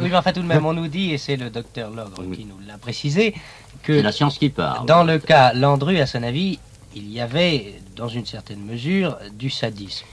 Oui, 0.00 0.08
mais 0.10 0.16
enfin, 0.16 0.32
tout 0.32 0.42
de 0.42 0.46
même, 0.46 0.64
on 0.66 0.72
nous 0.72 0.88
dit, 0.88 1.12
et 1.12 1.18
c'est 1.18 1.36
le 1.36 1.50
docteur 1.50 1.90
Logre 1.90 2.22
qui 2.34 2.44
nous 2.44 2.58
l'a 2.66 2.78
précisé, 2.78 3.34
que 3.82 3.96
C'est 3.96 4.02
la 4.02 4.12
science 4.12 4.38
qui 4.38 4.48
parle. 4.48 4.86
dans 4.86 5.04
le 5.04 5.18
cas 5.18 5.52
Landru, 5.54 5.98
à 5.98 6.06
son 6.06 6.22
avis, 6.22 6.58
il 6.94 7.10
y 7.12 7.20
avait, 7.20 7.74
dans 7.96 8.08
une 8.08 8.26
certaine 8.26 8.60
mesure, 8.64 9.16
du 9.32 9.50
sadisme. 9.50 10.06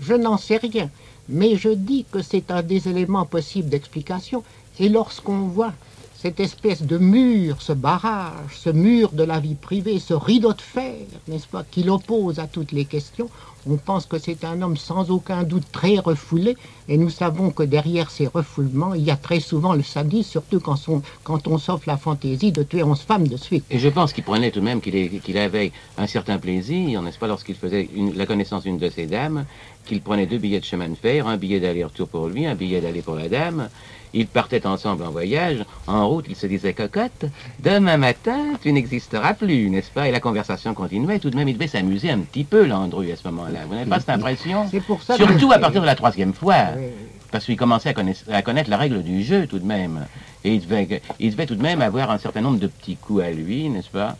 Je 0.00 0.14
n'en 0.14 0.36
sais 0.36 0.56
rien, 0.58 0.90
mais 1.32 1.56
je 1.56 1.70
dis 1.70 2.04
que 2.10 2.22
c'est 2.22 2.50
un 2.50 2.62
des 2.62 2.88
éléments 2.88 3.26
possibles 3.26 3.68
d'explication. 3.68 4.44
Et 4.78 4.88
lorsqu'on 4.88 5.48
voit 5.48 5.72
cette 6.14 6.38
espèce 6.38 6.82
de 6.82 6.98
mur, 6.98 7.60
ce 7.60 7.72
barrage, 7.72 8.56
ce 8.56 8.70
mur 8.70 9.10
de 9.12 9.24
la 9.24 9.40
vie 9.40 9.56
privée, 9.56 9.98
ce 9.98 10.14
rideau 10.14 10.52
de 10.52 10.60
fer, 10.60 10.94
n'est-ce 11.26 11.48
pas, 11.48 11.64
qui 11.68 11.82
l'oppose 11.82 12.38
à 12.38 12.46
toutes 12.46 12.70
les 12.70 12.84
questions, 12.84 13.28
on 13.68 13.76
pense 13.76 14.06
que 14.06 14.18
c'est 14.18 14.44
un 14.44 14.62
homme 14.62 14.76
sans 14.76 15.10
aucun 15.10 15.42
doute 15.42 15.66
très 15.72 15.98
refoulé, 15.98 16.56
et 16.88 16.96
nous 16.98 17.10
savons 17.10 17.50
que 17.50 17.62
derrière 17.62 18.10
ces 18.10 18.26
refoulements, 18.26 18.94
il 18.94 19.02
y 19.02 19.10
a 19.10 19.16
très 19.16 19.40
souvent 19.40 19.72
le 19.74 19.82
sadisme, 19.82 20.30
surtout 20.30 20.60
quand, 20.60 20.76
son- 20.76 21.02
quand 21.24 21.46
on 21.48 21.58
s'offre 21.58 21.84
la 21.86 21.96
fantaisie 21.96 22.52
de 22.52 22.62
tuer 22.62 22.82
onze 22.82 23.00
femmes 23.02 23.28
de 23.28 23.36
suite. 23.36 23.64
Et 23.70 23.78
je 23.78 23.88
pense 23.88 24.12
qu'il 24.12 24.24
prenait 24.24 24.50
tout 24.50 24.60
de 24.60 24.64
même 24.64 24.80
qu'il 24.80 25.38
avait 25.38 25.72
un 25.98 26.06
certain 26.06 26.38
plaisir, 26.38 27.00
n'est-ce 27.02 27.18
pas, 27.18 27.26
lorsqu'il 27.28 27.54
faisait 27.56 27.88
une- 27.94 28.14
la 28.14 28.26
connaissance 28.26 28.64
d'une 28.64 28.78
de 28.78 28.88
ces 28.90 29.06
dames, 29.06 29.44
qu'il 29.86 30.00
prenait 30.00 30.26
deux 30.26 30.38
billets 30.38 30.60
de 30.60 30.64
chemin 30.64 30.88
de 30.88 30.94
fer, 30.94 31.26
un 31.26 31.36
billet 31.36 31.60
d'aller-retour 31.60 32.08
pour 32.08 32.28
lui, 32.28 32.46
un 32.46 32.54
billet 32.54 32.80
d'aller 32.80 33.02
pour 33.02 33.16
la 33.16 33.28
dame. 33.28 33.68
Ils 34.14 34.26
partaient 34.26 34.66
ensemble 34.66 35.04
en 35.04 35.10
voyage. 35.10 35.64
En 35.86 36.06
route, 36.06 36.26
ils 36.28 36.36
se 36.36 36.46
disaient 36.46 36.74
cocotte, 36.74 37.24
demain 37.60 37.96
matin, 37.96 38.38
tu 38.62 38.70
n'existeras 38.70 39.32
plus, 39.32 39.70
n'est-ce 39.70 39.90
pas? 39.90 40.06
Et 40.06 40.12
la 40.12 40.20
conversation 40.20 40.74
continuait. 40.74 41.18
Tout 41.18 41.30
de 41.30 41.36
même, 41.36 41.48
il 41.48 41.54
devait 41.54 41.66
s'amuser 41.66 42.10
un 42.10 42.18
petit 42.18 42.44
peu, 42.44 42.66
Landru, 42.66 43.10
à 43.10 43.16
ce 43.16 43.26
moment-là. 43.28 43.60
Vous 43.66 43.74
n'avez 43.74 43.88
pas 43.88 44.00
cette 44.00 44.10
impression? 44.10 44.66
C'est 44.70 44.82
pour 44.82 45.02
ça 45.02 45.16
que- 45.16 45.24
Surtout 45.24 45.50
à 45.52 45.58
partir 45.58 45.80
de 45.80 45.86
la 45.86 45.94
troisième 45.94 46.34
fois. 46.34 46.52
Oui. 46.76 46.86
Parce 47.30 47.44
qu'il 47.46 47.56
commençait 47.56 47.88
à 47.90 47.94
connaître, 47.94 48.20
à 48.30 48.42
connaître 48.42 48.68
la 48.70 48.76
règle 48.76 49.02
du 49.02 49.22
jeu 49.22 49.46
tout 49.46 49.58
de 49.58 49.64
même. 49.64 50.06
Et 50.44 50.54
il 50.54 50.60
devait, 50.60 51.00
il 51.18 51.30
devait 51.30 51.46
tout 51.46 51.54
de 51.54 51.62
même 51.62 51.80
avoir 51.82 52.10
un 52.10 52.18
certain 52.18 52.40
nombre 52.42 52.58
de 52.58 52.66
petits 52.66 52.96
coups 52.96 53.22
à 53.22 53.30
lui, 53.30 53.68
n'est-ce 53.68 53.88
pas? 53.88 54.16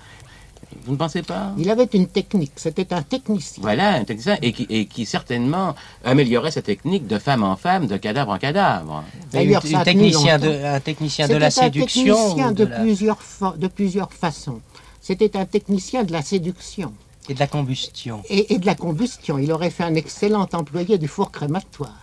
Vous 0.86 0.92
ne 0.92 0.96
pensez 0.96 1.20
pas? 1.22 1.52
Il 1.58 1.68
avait 1.68 1.88
une 1.92 2.06
technique, 2.06 2.52
c'était 2.56 2.94
un 2.94 3.02
technicien. 3.02 3.60
Voilà, 3.60 3.94
un 3.96 4.04
technicien, 4.04 4.38
et 4.40 4.52
qui, 4.52 4.66
et 4.70 4.86
qui 4.86 5.04
certainement 5.04 5.74
améliorait 6.02 6.50
sa 6.50 6.62
technique 6.62 7.06
de 7.06 7.18
femme 7.18 7.42
en 7.42 7.56
femme, 7.56 7.86
de 7.86 7.98
cadavre 7.98 8.32
en 8.32 8.38
cadavre. 8.38 9.04
D'ailleurs, 9.32 9.62
un 9.74 9.84
technicien 9.84 10.38
de, 10.38 10.48
un 10.64 10.80
technicien 10.80 11.28
de 11.28 11.34
la 11.36 11.50
C'était 11.50 11.66
un 11.66 11.72
séduction. 11.72 12.14
technicien 12.16 12.52
de, 12.52 12.64
de 12.64 12.70
la- 12.70 12.80
plusieurs 12.80 13.20
fa- 13.22 13.54
de 13.58 13.66
plusieurs 13.66 14.12
façons. 14.14 14.60
C'était 15.02 15.36
un 15.36 15.44
technicien 15.44 16.04
de 16.04 16.12
la 16.12 16.22
séduction 16.22 16.94
et 17.28 17.34
de 17.34 17.38
la 17.40 17.46
combustion. 17.48 18.22
et, 18.30 18.54
et 18.54 18.58
de 18.58 18.64
la 18.64 18.74
combustion. 18.74 19.38
Il 19.38 19.52
aurait 19.52 19.70
fait 19.70 19.84
un 19.84 19.94
excellent 19.94 20.48
employé 20.54 20.96
du 20.96 21.06
four 21.08 21.30
crématoire. 21.30 22.01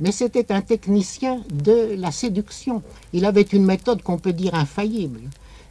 Mais 0.00 0.12
c'était 0.12 0.52
un 0.52 0.60
technicien 0.60 1.42
de 1.50 1.94
la 1.96 2.12
séduction. 2.12 2.82
Il 3.12 3.24
avait 3.24 3.42
une 3.42 3.64
méthode 3.64 4.02
qu'on 4.02 4.18
peut 4.18 4.32
dire 4.32 4.54
infaillible. 4.54 5.20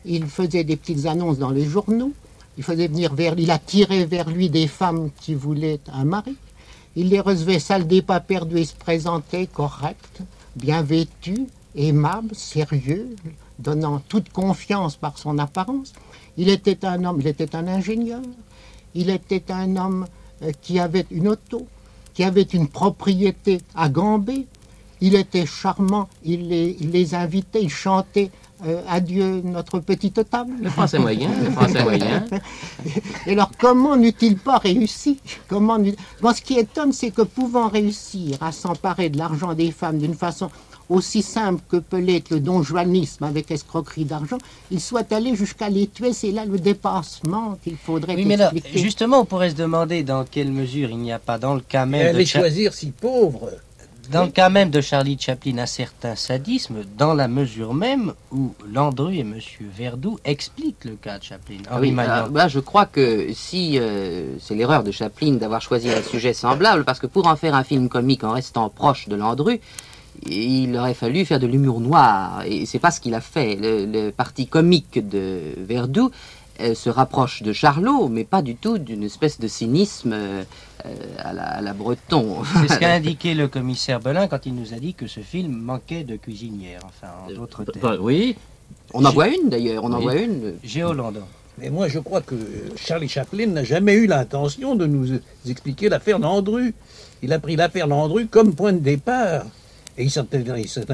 Il 0.05 0.25
faisait 0.25 0.63
des 0.63 0.75
petites 0.75 1.05
annonces 1.05 1.37
dans 1.37 1.51
les 1.51 1.65
journaux. 1.65 2.11
Il 2.57 2.63
faisait 2.63 2.87
venir 2.87 3.13
vers, 3.13 3.35
il 3.37 3.51
attirait 3.51 4.05
vers 4.05 4.29
lui 4.29 4.49
des 4.49 4.67
femmes 4.67 5.11
qui 5.21 5.33
voulaient 5.33 5.79
un 5.93 6.03
mari. 6.03 6.35
Il 6.95 7.09
les 7.09 7.19
recevait 7.19 7.59
sales 7.59 7.87
des 7.87 8.01
pas 8.01 8.19
perdus 8.19 8.57
et 8.57 8.65
se 8.65 8.75
présentait 8.75 9.45
correct, 9.45 10.21
bien 10.55 10.81
vêtu, 10.81 11.45
aimable, 11.75 12.33
sérieux, 12.33 13.15
donnant 13.59 14.01
toute 14.09 14.29
confiance 14.29 14.95
par 14.95 15.17
son 15.17 15.37
apparence. 15.37 15.93
Il 16.37 16.49
était 16.49 16.85
un 16.85 17.03
homme, 17.03 17.21
il 17.21 17.27
était 17.27 17.55
un 17.55 17.67
ingénieur, 17.67 18.21
il 18.95 19.09
était 19.11 19.51
un 19.51 19.75
homme 19.75 20.07
euh, 20.41 20.51
qui 20.61 20.79
avait 20.79 21.05
une 21.11 21.27
auto, 21.27 21.67
qui 22.17 22.23
avait 22.23 22.41
une 22.41 22.67
propriété 22.67 23.59
à 23.75 23.89
Gambé. 23.89 24.47
Il 25.01 25.13
était 25.13 25.45
charmant, 25.45 26.09
il 26.25 26.49
les, 26.49 26.75
il 26.79 26.89
les 26.89 27.13
invitait, 27.13 27.61
il 27.61 27.69
chantait 27.69 28.31
euh, 28.65 28.81
Adieu 28.89 29.41
notre 29.45 29.79
petite 29.79 30.27
table. 30.27 30.53
Le 30.59 30.71
français 30.71 30.97
moyen, 30.97 31.29
le 31.43 31.51
français 31.51 31.83
moyen. 31.83 32.25
Et 33.27 33.33
alors, 33.33 33.51
comment 33.59 33.95
n'eût-il 33.95 34.35
pas 34.35 34.57
réussi? 34.57 35.19
Comment 35.47 35.77
Bon, 36.19 36.33
ce 36.33 36.41
qui 36.41 36.57
étonne, 36.57 36.91
c'est 36.91 37.11
que 37.11 37.21
pouvant 37.21 37.67
réussir 37.67 38.41
à 38.41 38.51
s'emparer 38.51 39.09
de 39.09 39.19
l'argent 39.19 39.53
des 39.53 39.69
femmes 39.69 39.99
d'une 39.99 40.15
façon 40.15 40.49
aussi 40.89 41.21
simple 41.21 41.61
que 41.69 41.77
peut 41.77 41.99
l'être 41.99 42.29
le 42.29 42.39
donjuanisme 42.39 43.23
avec 43.23 43.51
escroquerie 43.51 44.05
d'argent, 44.05 44.37
il 44.71 44.79
soit 44.79 45.11
allé 45.11 45.35
jusqu'à 45.35 45.69
les 45.69 45.87
tuer. 45.87 46.13
C'est 46.13 46.31
là 46.31 46.45
le 46.45 46.57
dépassement 46.59 47.57
qu'il 47.63 47.77
faudrait 47.77 48.15
Oui, 48.15 48.25
mais 48.25 48.37
là, 48.37 48.51
expliquer. 48.53 48.79
justement, 48.79 49.19
on 49.21 49.25
pourrait 49.25 49.49
se 49.49 49.55
demander 49.55 50.03
dans 50.03 50.23
quelle 50.23 50.51
mesure 50.51 50.89
il 50.89 50.97
n'y 50.99 51.11
a 51.11 51.19
pas 51.19 51.37
dans 51.37 51.55
le 51.55 51.61
cas 51.61 51.85
même 51.85 52.15
de 52.15 52.23
Cha- 52.23 52.39
choisir 52.39 52.73
si 52.73 52.91
pauvre. 52.91 53.49
dans 54.11 54.23
le 54.23 54.29
cas 54.31 54.47
même 54.49 54.69
de 54.69 54.79
Charlie 54.79 55.17
Chaplin 55.19 55.57
un 55.57 55.65
certain 55.65 56.15
sadisme, 56.15 56.77
dans 56.97 57.13
la 57.13 57.27
mesure 57.27 57.73
même 57.73 58.13
où 58.31 58.53
Landru 58.71 59.17
et 59.17 59.25
Monsieur 59.25 59.69
Verdoux 59.77 60.17
expliquent 60.23 60.85
le 60.85 60.95
cas 60.95 61.19
de 61.19 61.23
Chaplin. 61.25 61.57
Henri 61.69 61.89
Oui, 61.89 61.91
Magnan. 61.91 62.13
alors, 62.13 62.29
bah, 62.29 62.47
je 62.47 62.59
crois 62.61 62.85
que 62.85 63.27
si 63.33 63.77
euh, 63.77 64.37
c'est 64.39 64.55
l'erreur 64.55 64.83
de 64.83 64.91
Chaplin 64.91 65.33
d'avoir 65.33 65.61
choisi 65.61 65.89
un 65.89 66.01
sujet 66.01 66.33
semblable, 66.33 66.85
parce 66.85 66.99
que 66.99 67.07
pour 67.07 67.27
en 67.27 67.35
faire 67.35 67.53
un 67.55 67.65
film 67.65 67.89
comique 67.89 68.23
en 68.23 68.31
restant 68.31 68.69
proche 68.69 69.09
de 69.09 69.17
Landru, 69.17 69.59
il 70.25 70.75
aurait 70.77 70.93
fallu 70.93 71.25
faire 71.25 71.39
de 71.39 71.47
l'humour 71.47 71.79
noir, 71.79 72.43
et 72.45 72.65
c'est 72.65 72.79
pas 72.79 72.91
ce 72.91 72.99
qu'il 72.99 73.13
a 73.13 73.21
fait. 73.21 73.55
Le, 73.55 73.85
le 73.85 74.11
parti 74.11 74.47
comique 74.47 75.07
de 75.07 75.39
Verdoux 75.57 76.11
euh, 76.59 76.73
se 76.73 76.89
rapproche 76.89 77.43
de 77.43 77.53
Charlot, 77.53 78.07
mais 78.09 78.23
pas 78.23 78.41
du 78.41 78.55
tout 78.55 78.77
d'une 78.79 79.03
espèce 79.03 79.39
de 79.39 79.47
cynisme 79.47 80.13
euh, 80.13 80.43
euh, 80.85 80.89
à, 81.19 81.33
la, 81.33 81.43
à 81.43 81.61
la 81.61 81.73
Breton. 81.73 82.37
C'est 82.61 82.73
ce 82.73 82.79
qu'a 82.79 82.93
indiqué 82.93 83.35
le 83.35 83.47
commissaire 83.47 83.99
Belin 83.99 84.27
quand 84.27 84.45
il 84.45 84.55
nous 84.55 84.73
a 84.73 84.77
dit 84.77 84.93
que 84.95 85.05
ce 85.07 85.19
film 85.19 85.53
manquait 85.53 86.03
de 86.03 86.15
cuisinière, 86.15 86.81
enfin, 86.85 87.11
en 87.27 87.31
d'autres 87.33 87.63
Bah, 87.65 87.71
termes. 87.91 87.97
oui, 88.01 88.35
On 88.93 89.05
en 89.05 89.11
voit 89.11 89.27
une 89.27 89.49
d'ailleurs, 89.49 89.83
on 89.83 89.93
en 89.93 89.97
Oui. 89.97 90.03
voit 90.03 90.15
une. 90.15 90.53
Géolandon. 90.63 91.21
Mais 91.59 91.69
moi, 91.71 91.87
je 91.87 91.97
crois 91.99 92.21
que 92.21 92.35
Charlie 92.75 93.09
Chaplin 93.09 93.47
n'a 93.47 93.63
jamais 93.63 93.93
eu 93.93 94.05
l'intention 94.07 94.75
de 94.75 94.85
nous 94.85 95.19
expliquer 95.49 95.89
l'affaire 95.89 96.19
Landru. 96.19 96.73
Il 97.23 97.33
a 97.33 97.39
pris 97.39 97.55
l'affaire 97.55 97.87
Landru 97.87 98.27
comme 98.27 98.53
point 98.53 98.73
de 98.73 98.77
départ. 98.79 99.43
Et 99.97 100.03
il 100.03 100.11
s'en 100.11 100.25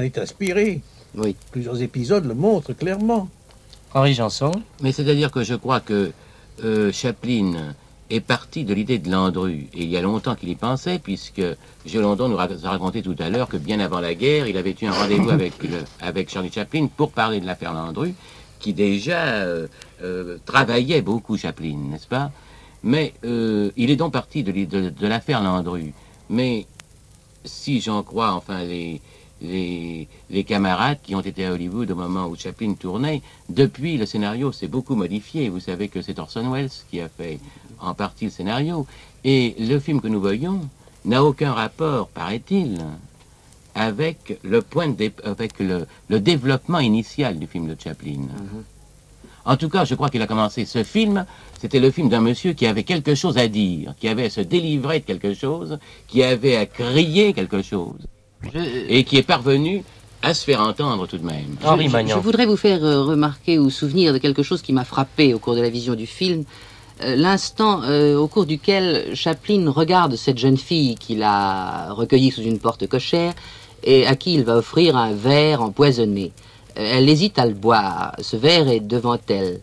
est, 0.02 0.18
inspiré. 0.18 0.80
Oui. 1.14 1.36
Plusieurs 1.52 1.80
épisodes 1.82 2.24
le 2.24 2.34
montrent 2.34 2.72
clairement. 2.72 3.28
Henri 3.92 4.14
Janson. 4.14 4.50
Mais 4.80 4.92
c'est-à-dire 4.92 5.30
que 5.30 5.42
je 5.44 5.54
crois 5.54 5.80
que 5.80 6.10
euh, 6.64 6.90
Chaplin 6.92 7.74
est 8.10 8.20
parti 8.20 8.64
de 8.64 8.74
l'idée 8.74 8.98
de 8.98 9.10
Landru, 9.10 9.66
et 9.72 9.82
il 9.82 9.88
y 9.88 9.96
a 9.96 10.02
longtemps 10.02 10.34
qu'il 10.34 10.48
y 10.50 10.54
pensait, 10.54 10.98
puisque 10.98 11.42
Gélandon 11.86 12.28
nous 12.28 12.38
a 12.38 12.46
raconté 12.64 13.02
tout 13.02 13.16
à 13.18 13.30
l'heure 13.30 13.48
que 13.48 13.56
bien 13.56 13.80
avant 13.80 14.00
la 14.00 14.14
guerre, 14.14 14.46
il 14.46 14.56
avait 14.56 14.74
eu 14.80 14.86
un 14.86 14.92
rendez-vous 14.92 15.30
avec, 15.38 15.62
le- 15.62 15.84
avec 16.00 16.30
Charlie 16.30 16.52
Chaplin 16.52 16.86
pour 16.94 17.12
parler 17.12 17.40
de 17.40 17.46
l'affaire 17.46 17.72
Landru, 17.72 18.14
qui 18.60 18.72
déjà 18.74 19.24
euh, 19.26 19.66
euh, 20.02 20.38
travaillait 20.44 21.02
beaucoup 21.02 21.36
Chaplin, 21.36 21.76
n'est-ce 21.90 22.06
pas? 22.06 22.30
Mais 22.82 23.14
euh, 23.24 23.70
il 23.76 23.90
est 23.90 23.96
donc 23.96 24.12
parti 24.12 24.42
de- 24.42 24.52
de 24.90 25.06
l'affaire 25.06 25.42
Landru. 25.42 25.92
Mais 26.28 26.66
si 27.44 27.80
j'en 27.80 28.02
crois, 28.02 28.32
enfin, 28.32 28.64
les, 28.64 29.00
les, 29.40 30.44
camarades 30.44 30.98
qui 31.02 31.14
ont 31.14 31.20
été 31.20 31.46
à 31.46 31.52
Hollywood 31.52 31.90
au 31.90 31.94
moment 31.94 32.26
où 32.26 32.36
Chaplin 32.36 32.74
tournait, 32.74 33.22
depuis 33.48 33.96
le 33.96 34.06
scénario 34.06 34.52
s'est 34.52 34.68
beaucoup 34.68 34.94
modifié. 34.94 35.48
Vous 35.48 35.60
savez 35.60 35.88
que 35.88 36.02
c'est 36.02 36.18
Orson 36.18 36.50
Welles 36.50 36.70
qui 36.90 37.00
a 37.00 37.08
fait 37.08 37.38
en 37.80 37.94
partie 37.94 38.26
le 38.26 38.30
scénario. 38.30 38.86
Et 39.24 39.54
le 39.58 39.78
film 39.78 40.00
que 40.00 40.08
nous 40.08 40.20
voyons 40.20 40.60
n'a 41.04 41.24
aucun 41.24 41.52
rapport, 41.52 42.08
paraît-il, 42.08 42.84
avec 43.74 44.38
le 44.42 44.62
point 44.62 44.88
de 44.88 45.10
avec 45.24 45.58
le, 45.58 45.86
le 46.08 46.20
développement 46.20 46.78
initial 46.78 47.38
du 47.38 47.46
film 47.46 47.66
de 47.66 47.76
Chaplin. 47.78 48.22
En 49.44 49.56
tout 49.56 49.68
cas, 49.68 49.84
je 49.84 49.94
crois 49.94 50.08
qu'il 50.08 50.22
a 50.22 50.26
commencé 50.26 50.64
ce 50.64 50.82
film. 50.84 51.26
C'était 51.60 51.80
le 51.80 51.90
film 51.90 52.08
d'un 52.08 52.20
monsieur 52.20 52.52
qui 52.52 52.66
avait 52.66 52.82
quelque 52.82 53.14
chose 53.14 53.36
à 53.38 53.48
dire, 53.48 53.94
qui 53.98 54.08
avait 54.08 54.26
à 54.26 54.30
se 54.30 54.40
délivrer 54.40 55.00
de 55.00 55.04
quelque 55.04 55.34
chose, 55.34 55.78
qui 56.08 56.22
avait 56.22 56.56
à 56.56 56.66
crier 56.66 57.32
quelque 57.32 57.62
chose, 57.62 57.98
et 58.88 59.04
qui 59.04 59.16
est 59.16 59.22
parvenu 59.22 59.84
à 60.22 60.32
se 60.32 60.44
faire 60.44 60.60
entendre 60.62 61.06
tout 61.06 61.18
de 61.18 61.26
même. 61.26 61.56
Henri 61.62 61.88
je, 61.88 62.12
je 62.14 62.18
voudrais 62.18 62.46
vous 62.46 62.56
faire 62.56 62.82
euh, 62.82 63.02
remarquer 63.02 63.58
ou 63.58 63.68
souvenir 63.68 64.14
de 64.14 64.18
quelque 64.18 64.42
chose 64.42 64.62
qui 64.62 64.72
m'a 64.72 64.84
frappé 64.84 65.34
au 65.34 65.38
cours 65.38 65.54
de 65.54 65.60
la 65.60 65.68
vision 65.68 65.94
du 65.94 66.06
film. 66.06 66.44
Euh, 67.02 67.14
L'instant 67.16 67.82
euh, 67.82 68.16
au 68.16 68.26
cours 68.26 68.46
duquel 68.46 69.14
Chaplin 69.14 69.70
regarde 69.70 70.16
cette 70.16 70.38
jeune 70.38 70.56
fille 70.56 70.94
qu'il 70.94 71.22
a 71.22 71.92
recueillie 71.92 72.30
sous 72.30 72.42
une 72.42 72.58
porte 72.58 72.86
cochère 72.86 73.34
et 73.82 74.06
à 74.06 74.16
qui 74.16 74.32
il 74.34 74.44
va 74.44 74.56
offrir 74.56 74.96
un 74.96 75.12
verre 75.12 75.60
empoisonné. 75.60 76.32
Euh, 76.78 76.98
elle 76.98 77.08
hésite 77.08 77.38
à 77.38 77.46
le 77.46 77.54
boire. 77.54 78.14
Ce 78.20 78.36
verre 78.36 78.68
est 78.68 78.80
devant 78.80 79.18
elle. 79.28 79.60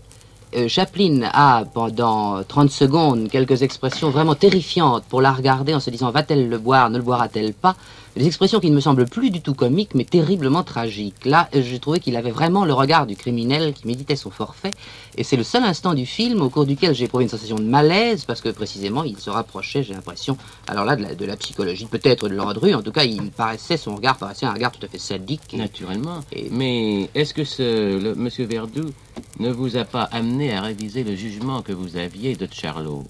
Euh, 0.56 0.67
Chaplin 0.67 1.21
a 1.32 1.63
pendant 1.74 2.43
30 2.43 2.69
secondes 2.71 3.30
quelques 3.30 3.62
expressions 3.63 4.10
vraiment 4.10 4.36
terrifiantes 4.36 5.04
pour 5.06 5.21
la 5.21 5.32
regarder 5.32 5.74
en 5.74 5.80
se 5.80 5.89
disant 5.89 6.12
va-t-elle 6.12 6.50
le 6.50 6.58
boire, 6.58 6.89
ne 6.89 6.97
le 6.97 7.04
boira-t-elle 7.04 7.54
pas? 7.54 7.76
Des 8.17 8.28
expressions 8.28 8.60
qui 8.60 8.69
ne 8.69 8.76
me 8.76 8.82
semblent 8.82 9.06
plus 9.06 9.30
du 9.32 9.39
tout 9.39 9.54
comiques 9.54 9.95
mais 9.95 10.04
terriblement 10.04 10.63
tragiques. 10.63 11.24
Là, 11.26 11.47
j'ai 11.54 11.80
trouvé 11.80 12.02
qu'il 12.02 12.17
avait 12.17 12.30
vraiment 12.32 12.65
le 12.65 12.74
regard 12.74 13.08
du 13.08 13.15
criminel 13.15 13.71
qui 13.74 13.88
méditait 13.88 14.17
son 14.17 14.30
forfait 14.32 14.71
et 15.17 15.24
c'est 15.24 15.38
le 15.38 15.43
seul 15.43 15.63
instant 15.63 15.93
du 15.93 16.06
film 16.06 16.41
au 16.41 16.50
cours 16.50 16.65
duquel 16.65 16.93
j'ai 16.93 17.06
éprouvé 17.06 17.24
une 17.24 17.30
sensation 17.30 17.56
de 17.56 17.63
malaise 17.63 18.26
parce 18.26 18.41
que 18.41 18.50
précisément 18.50 19.06
il 19.06 19.17
se 19.17 19.30
rapprochait, 19.30 19.82
j'ai 19.84 19.93
l'impression, 19.93 20.38
alors 20.67 20.84
là 20.84 20.97
de 20.97 21.04
la, 21.04 21.15
de 21.15 21.26
la 21.26 21.38
psychologie, 21.38 21.86
peut-être 21.86 22.28
de 22.28 22.34
Landru, 22.36 22.74
en 22.74 22.82
tout 22.82 22.91
cas 22.91 23.06
il 23.06 23.32
paraissait, 23.32 23.78
son 23.78 23.95
regard 23.95 24.17
paraissait 24.17 24.45
un 24.45 24.54
regard 24.54 24.71
tout 24.74 24.86
à 24.86 24.89
fait 24.89 25.00
sadique. 25.00 25.54
et- 25.54 25.58
Naturellement. 25.58 26.19
Mais 26.52 27.10
est-ce 27.15 27.34
que 27.34 27.45
ce, 27.45 27.97
le, 27.97 28.13
Monsieur 28.15 28.45
Verdoux 28.45 28.91
ne 29.39 29.50
vous 29.52 29.78
a 29.78 29.86
pas 29.86 30.04
amené 30.12 30.54
à 30.54 30.60
réviser 30.62 31.06
le 31.06 31.15
jugement 31.15 31.62
que 31.62 31.71
vous 31.71 31.95
aviez 31.95 32.36
de 32.36 32.47
Charlot? 32.52 33.06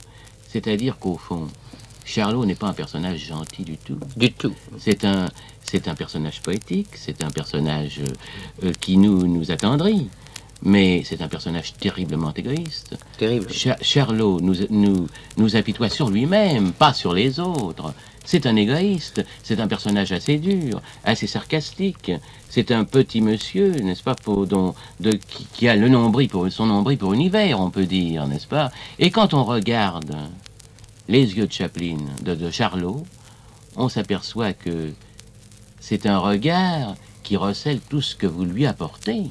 C'est-à-dire 0.48 1.00
qu'au 1.00 1.18
fond, 1.18 1.48
Charlot 2.06 2.46
n'est 2.46 2.56
pas 2.56 2.68
un 2.68 2.74
personnage 2.74 3.26
gentil 3.28 3.64
du 3.64 3.78
tout. 3.78 3.98
Du 4.18 4.32
tout. 4.34 4.54
C'est 4.80 5.06
un, 5.06 5.30
c'est 5.64 5.88
un 5.88 5.96
personnage 5.96 6.42
poétique, 6.42 6.90
c'est 6.96 7.24
un 7.24 7.30
personnage 7.30 8.02
euh, 8.64 8.72
qui 8.80 8.98
nous, 8.98 9.28
nous 9.28 9.52
attendrit. 9.52 10.10
Mais 10.64 11.02
c'est 11.04 11.24
un 11.24 11.28
personnage 11.28 11.74
terriblement 11.74 12.32
égoïste. 12.36 12.96
Terrible. 13.18 13.52
Cha- 13.52 13.80
Charlot 13.82 14.40
nous, 14.42 14.54
nous, 14.70 15.08
nous 15.38 15.56
apitoie 15.56 15.90
sur 15.90 16.12
lui-même, 16.12 16.72
pas 16.72 16.94
sur 16.94 17.14
les 17.14 17.40
autres. 17.40 17.94
C'est 18.24 18.46
un 18.46 18.56
égoïste, 18.56 19.26
c'est 19.42 19.60
un 19.60 19.68
personnage 19.68 20.12
assez 20.12 20.38
dur, 20.38 20.80
assez 21.04 21.26
sarcastique. 21.26 22.12
C'est 22.48 22.70
un 22.70 22.84
petit 22.84 23.22
monsieur, 23.22 23.72
n'est-ce 23.72 24.04
pas, 24.04 24.14
pour, 24.14 24.46
dont, 24.46 24.76
de, 25.00 25.14
qui, 25.14 25.48
qui 25.52 25.68
a 25.68 25.76
le 25.76 25.90
nombril 25.90 26.30
pour, 26.30 26.48
son 26.52 26.68
nombril 26.68 27.00
pour 27.00 27.14
univers, 27.14 27.60
on 27.60 27.72
peut 27.72 27.86
dire, 27.88 28.28
n'est-ce 28.28 28.46
pas? 28.46 28.70
Et 29.00 29.10
quand 29.10 29.34
on 29.34 29.44
regarde 29.44 30.16
les 31.08 31.36
yeux 31.36 31.48
de 31.48 31.52
Chaplin, 31.52 31.98
de, 32.24 32.36
de 32.36 32.50
Charlot, 32.50 33.04
on 33.76 33.90
s'aperçoit 33.90 34.54
que 34.54 34.92
c'est 35.80 36.06
un 36.06 36.18
regard 36.18 36.96
qui 37.24 37.38
recèle 37.38 37.80
tout 37.80 38.02
ce 38.02 38.16
que 38.16 38.28
vous 38.28 38.46
lui 38.46 38.66
apportez. 38.66 39.24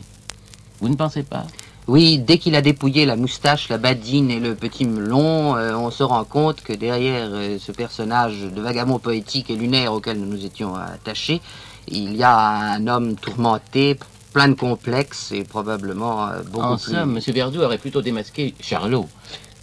Vous 0.80 0.88
ne 0.88 0.96
pensez 0.96 1.22
pas? 1.22 1.46
Oui, 1.86 2.18
dès 2.18 2.38
qu'il 2.38 2.54
a 2.54 2.62
dépouillé 2.62 3.04
la 3.04 3.16
moustache, 3.16 3.68
la 3.68 3.78
badine 3.78 4.30
et 4.30 4.38
le 4.38 4.54
petit 4.54 4.84
melon, 4.84 5.56
euh, 5.56 5.74
on 5.74 5.90
se 5.90 6.02
rend 6.02 6.24
compte 6.24 6.60
que 6.60 6.72
derrière 6.72 7.28
euh, 7.32 7.58
ce 7.58 7.72
personnage 7.72 8.42
de 8.42 8.60
vagabond 8.60 8.98
poétique 8.98 9.50
et 9.50 9.56
lunaire 9.56 9.92
auquel 9.92 10.18
nous 10.20 10.26
nous 10.26 10.44
étions 10.44 10.74
attachés, 10.76 11.40
il 11.88 12.14
y 12.14 12.22
a 12.22 12.36
un 12.36 12.86
homme 12.86 13.16
tourmenté, 13.16 13.98
plein 14.32 14.48
de 14.48 14.54
complexes 14.54 15.32
et 15.32 15.42
probablement 15.42 16.28
euh, 16.28 16.42
beaucoup 16.44 16.64
En 16.64 16.76
plus... 16.76 16.92
somme, 16.92 17.16
M. 17.16 17.34
Verdoux 17.34 17.60
aurait 17.60 17.78
plutôt 17.78 18.02
démasqué 18.02 18.54
Charlot 18.60 19.08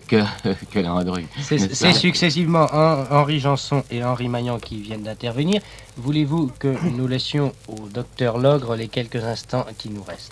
que, 0.07 0.23
que 0.71 0.79
Landru. 0.79 1.25
C'est 1.41 1.93
successivement 1.93 2.65
Hen- 2.67 3.07
Henri 3.11 3.39
Janson 3.39 3.83
et 3.91 4.03
Henri 4.03 4.27
Magnan 4.29 4.59
qui 4.59 4.81
viennent 4.81 5.03
d'intervenir. 5.03 5.61
Voulez-vous 5.97 6.51
que 6.59 6.75
nous 6.95 7.07
laissions 7.07 7.53
au 7.67 7.87
docteur 7.93 8.37
Logre 8.37 8.75
les 8.75 8.87
quelques 8.87 9.23
instants 9.23 9.65
qui 9.77 9.89
nous 9.89 10.03
restent? 10.03 10.31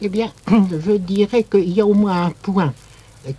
Eh 0.00 0.08
bien, 0.08 0.32
je 0.50 0.92
dirais 0.96 1.44
qu'il 1.44 1.70
y 1.70 1.80
a 1.80 1.86
au 1.86 1.94
moins 1.94 2.26
un 2.26 2.30
point 2.30 2.72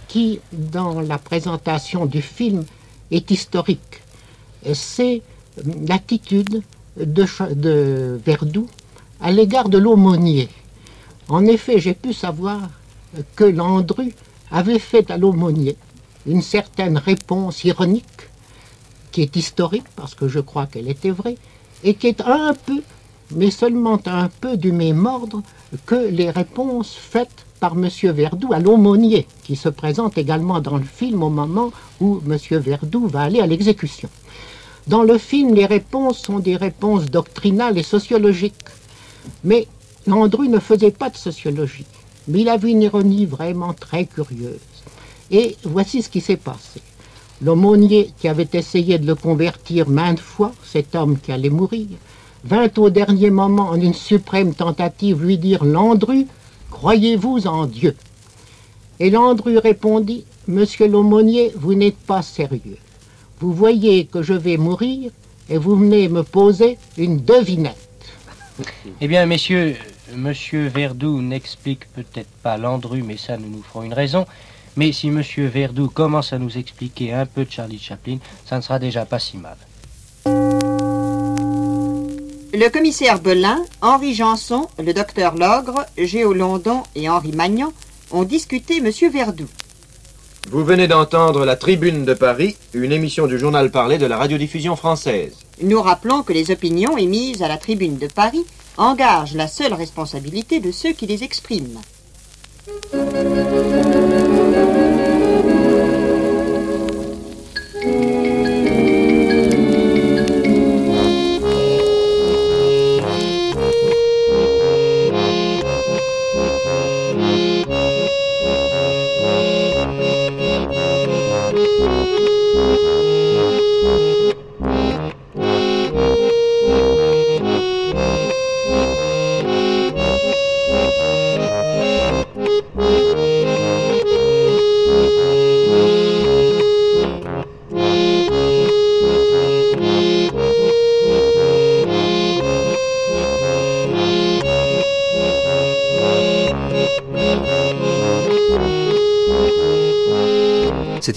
qui, 0.07 0.39
dans 0.51 0.99
la 1.01 1.17
présentation 1.17 2.05
du 2.05 2.21
film, 2.21 2.65
est 3.11 3.31
historique. 3.31 4.01
C'est 4.73 5.21
l'attitude 5.87 6.61
de, 6.97 7.25
de 7.53 8.19
Verdoux 8.25 8.67
à 9.21 9.31
l'égard 9.31 9.69
de 9.69 9.77
l'aumônier. 9.77 10.49
En 11.29 11.45
effet, 11.45 11.79
j'ai 11.79 11.93
pu 11.93 12.13
savoir 12.13 12.59
que 13.35 13.43
Landru 13.45 14.13
avait 14.51 14.79
fait 14.79 15.11
à 15.11 15.17
l'aumônier 15.17 15.75
une 16.25 16.41
certaine 16.41 16.97
réponse 16.97 17.63
ironique, 17.63 18.29
qui 19.11 19.21
est 19.21 19.35
historique, 19.35 19.87
parce 19.95 20.13
que 20.13 20.27
je 20.27 20.39
crois 20.39 20.67
qu'elle 20.67 20.89
était 20.89 21.11
vraie, 21.11 21.37
et 21.83 21.93
qui 21.93 22.07
est 22.07 22.21
un 22.21 22.53
peu, 22.53 22.81
mais 23.31 23.51
seulement 23.51 23.99
un 24.05 24.29
peu 24.29 24.57
du 24.57 24.71
même 24.71 25.05
ordre 25.05 25.41
que 25.85 26.09
les 26.09 26.29
réponses 26.29 26.95
faites 26.95 27.45
par 27.59 27.73
M. 27.73 27.89
Verdoux 28.13 28.53
à 28.53 28.59
l'aumônier, 28.59 29.27
qui 29.43 29.55
se 29.55 29.69
présente 29.69 30.17
également 30.17 30.59
dans 30.59 30.77
le 30.77 30.83
film 30.83 31.23
au 31.23 31.29
moment 31.29 31.71
où 31.99 32.21
M. 32.27 32.37
Verdoux 32.59 33.07
va 33.07 33.21
aller 33.21 33.39
à 33.39 33.47
l'exécution. 33.47 34.09
Dans 34.87 35.03
le 35.03 35.17
film, 35.17 35.53
les 35.53 35.65
réponses 35.65 36.19
sont 36.19 36.39
des 36.39 36.55
réponses 36.55 37.05
doctrinales 37.05 37.77
et 37.77 37.83
sociologiques. 37.83 38.53
Mais 39.43 39.67
Landru 40.05 40.47
ne 40.47 40.59
faisait 40.59 40.91
pas 40.91 41.09
de 41.09 41.17
sociologie. 41.17 41.85
Mais 42.27 42.41
il 42.41 42.49
avait 42.49 42.71
une 42.71 42.81
ironie 42.81 43.25
vraiment 43.25 43.73
très 43.73 44.05
curieuse. 44.05 44.59
Et 45.31 45.55
voici 45.63 46.01
ce 46.01 46.09
qui 46.09 46.21
s'est 46.21 46.37
passé. 46.37 46.81
L'aumônier 47.41 48.11
qui 48.19 48.27
avait 48.27 48.49
essayé 48.53 48.97
de 48.97 49.05
le 49.05 49.15
convertir 49.15 49.89
maintes 49.89 50.19
fois, 50.19 50.51
cet 50.63 50.95
homme 50.95 51.19
qui 51.19 51.31
allait 51.31 51.49
mourir, 51.49 51.87
vint 52.43 52.69
au 52.77 52.89
dernier 52.89 53.29
moment, 53.29 53.69
en 53.69 53.79
une 53.79 53.93
suprême 53.93 54.53
tentative, 54.53 55.23
lui 55.23 55.37
dire 55.37 55.63
Landru, 55.63 56.25
croyez-vous 56.71 57.47
en 57.47 57.65
Dieu? 57.65 57.95
Et 58.99 59.09
Landru 59.09 59.57
répondit 59.57 60.25
Monsieur 60.47 60.87
l'aumônier, 60.87 61.51
vous 61.55 61.73
n'êtes 61.73 61.97
pas 61.97 62.21
sérieux. 62.21 62.77
Vous 63.39 63.53
voyez 63.53 64.05
que 64.05 64.23
je 64.23 64.33
vais 64.33 64.55
mourir 64.55 65.11
et 65.49 65.57
vous 65.57 65.75
venez 65.75 66.07
me 66.07 66.23
poser 66.23 66.77
une 66.97 67.17
devinette. 67.17 67.75
Eh 69.01 69.07
bien, 69.07 69.25
messieurs, 69.25 69.75
Monsieur 70.15 70.67
Verdoux 70.67 71.21
n'explique 71.21 71.91
peut-être 71.93 72.29
pas 72.41 72.57
Landru, 72.57 73.03
mais 73.03 73.17
ça, 73.17 73.37
nous 73.37 73.49
nous 73.49 73.61
ferons 73.61 73.83
une 73.83 73.93
raison. 73.93 74.25
Mais 74.77 74.91
si 74.91 75.09
Monsieur 75.09 75.47
Verdoux 75.47 75.89
commence 75.89 76.33
à 76.33 76.39
nous 76.39 76.57
expliquer 76.57 77.13
un 77.13 77.25
peu 77.25 77.45
de 77.45 77.51
Charlie 77.51 77.79
Chaplin, 77.79 78.17
ça 78.45 78.57
ne 78.57 78.61
sera 78.61 78.79
déjà 78.79 79.05
pas 79.05 79.19
si 79.19 79.37
mal. 79.37 79.57
Le 82.53 82.69
commissaire 82.69 83.19
Belin, 83.19 83.59
Henri 83.81 84.13
Janson, 84.13 84.67
le 84.79 84.93
docteur 84.93 85.35
Logre, 85.35 85.85
Géo 85.97 86.33
London 86.33 86.83
et 86.95 87.09
Henri 87.09 87.31
Magnan 87.33 87.73
ont 88.11 88.23
discuté 88.23 88.79
Monsieur 88.81 89.09
Verdoux. 89.09 89.49
Vous 90.49 90.63
venez 90.63 90.87
d'entendre 90.87 91.43
La 91.43 91.57
Tribune 91.57 92.05
de 92.05 92.13
Paris, 92.13 92.55
une 92.73 92.93
émission 92.93 93.27
du 93.27 93.37
journal 93.37 93.69
parlé 93.69 93.97
de 93.97 94.05
la 94.05 94.17
radiodiffusion 94.17 94.77
française. 94.77 95.46
Nous 95.61 95.81
rappelons 95.81 96.21
que 96.21 96.33
les 96.33 96.51
opinions 96.51 96.97
émises 96.97 97.41
à 97.41 97.47
la 97.47 97.57
tribune 97.57 97.97
de 97.97 98.07
Paris 98.07 98.45
engagent 98.77 99.35
la 99.35 99.47
seule 99.47 99.73
responsabilité 99.73 100.59
de 100.59 100.71
ceux 100.71 100.93
qui 100.93 101.07
les 101.07 101.23
expriment. 101.23 101.81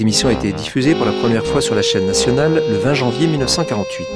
Cette 0.00 0.06
émission 0.06 0.28
a 0.30 0.32
été 0.32 0.50
diffusée 0.54 0.94
pour 0.94 1.04
la 1.04 1.12
première 1.12 1.44
fois 1.44 1.60
sur 1.60 1.74
la 1.74 1.82
chaîne 1.82 2.06
nationale 2.06 2.54
le 2.54 2.78
20 2.78 2.94
janvier 2.94 3.26
1948. 3.26 4.06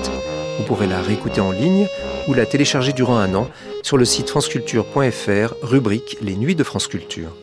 Vous 0.57 0.64
pourrez 0.64 0.87
la 0.87 1.03
réécouter 1.03 1.42
en 1.42 1.51
ligne 1.51 1.88
ou 2.27 2.33
la 2.33 2.47
télécharger 2.47 2.94
durant 2.94 3.18
un 3.18 3.35
an 3.35 3.51
sur 3.83 3.99
le 3.99 4.07
site 4.07 4.31
franceculture.fr, 4.31 5.55
rubrique 5.61 6.16
Les 6.23 6.37
Nuits 6.37 6.55
de 6.55 6.64
France 6.64 6.87
Culture. 6.87 7.37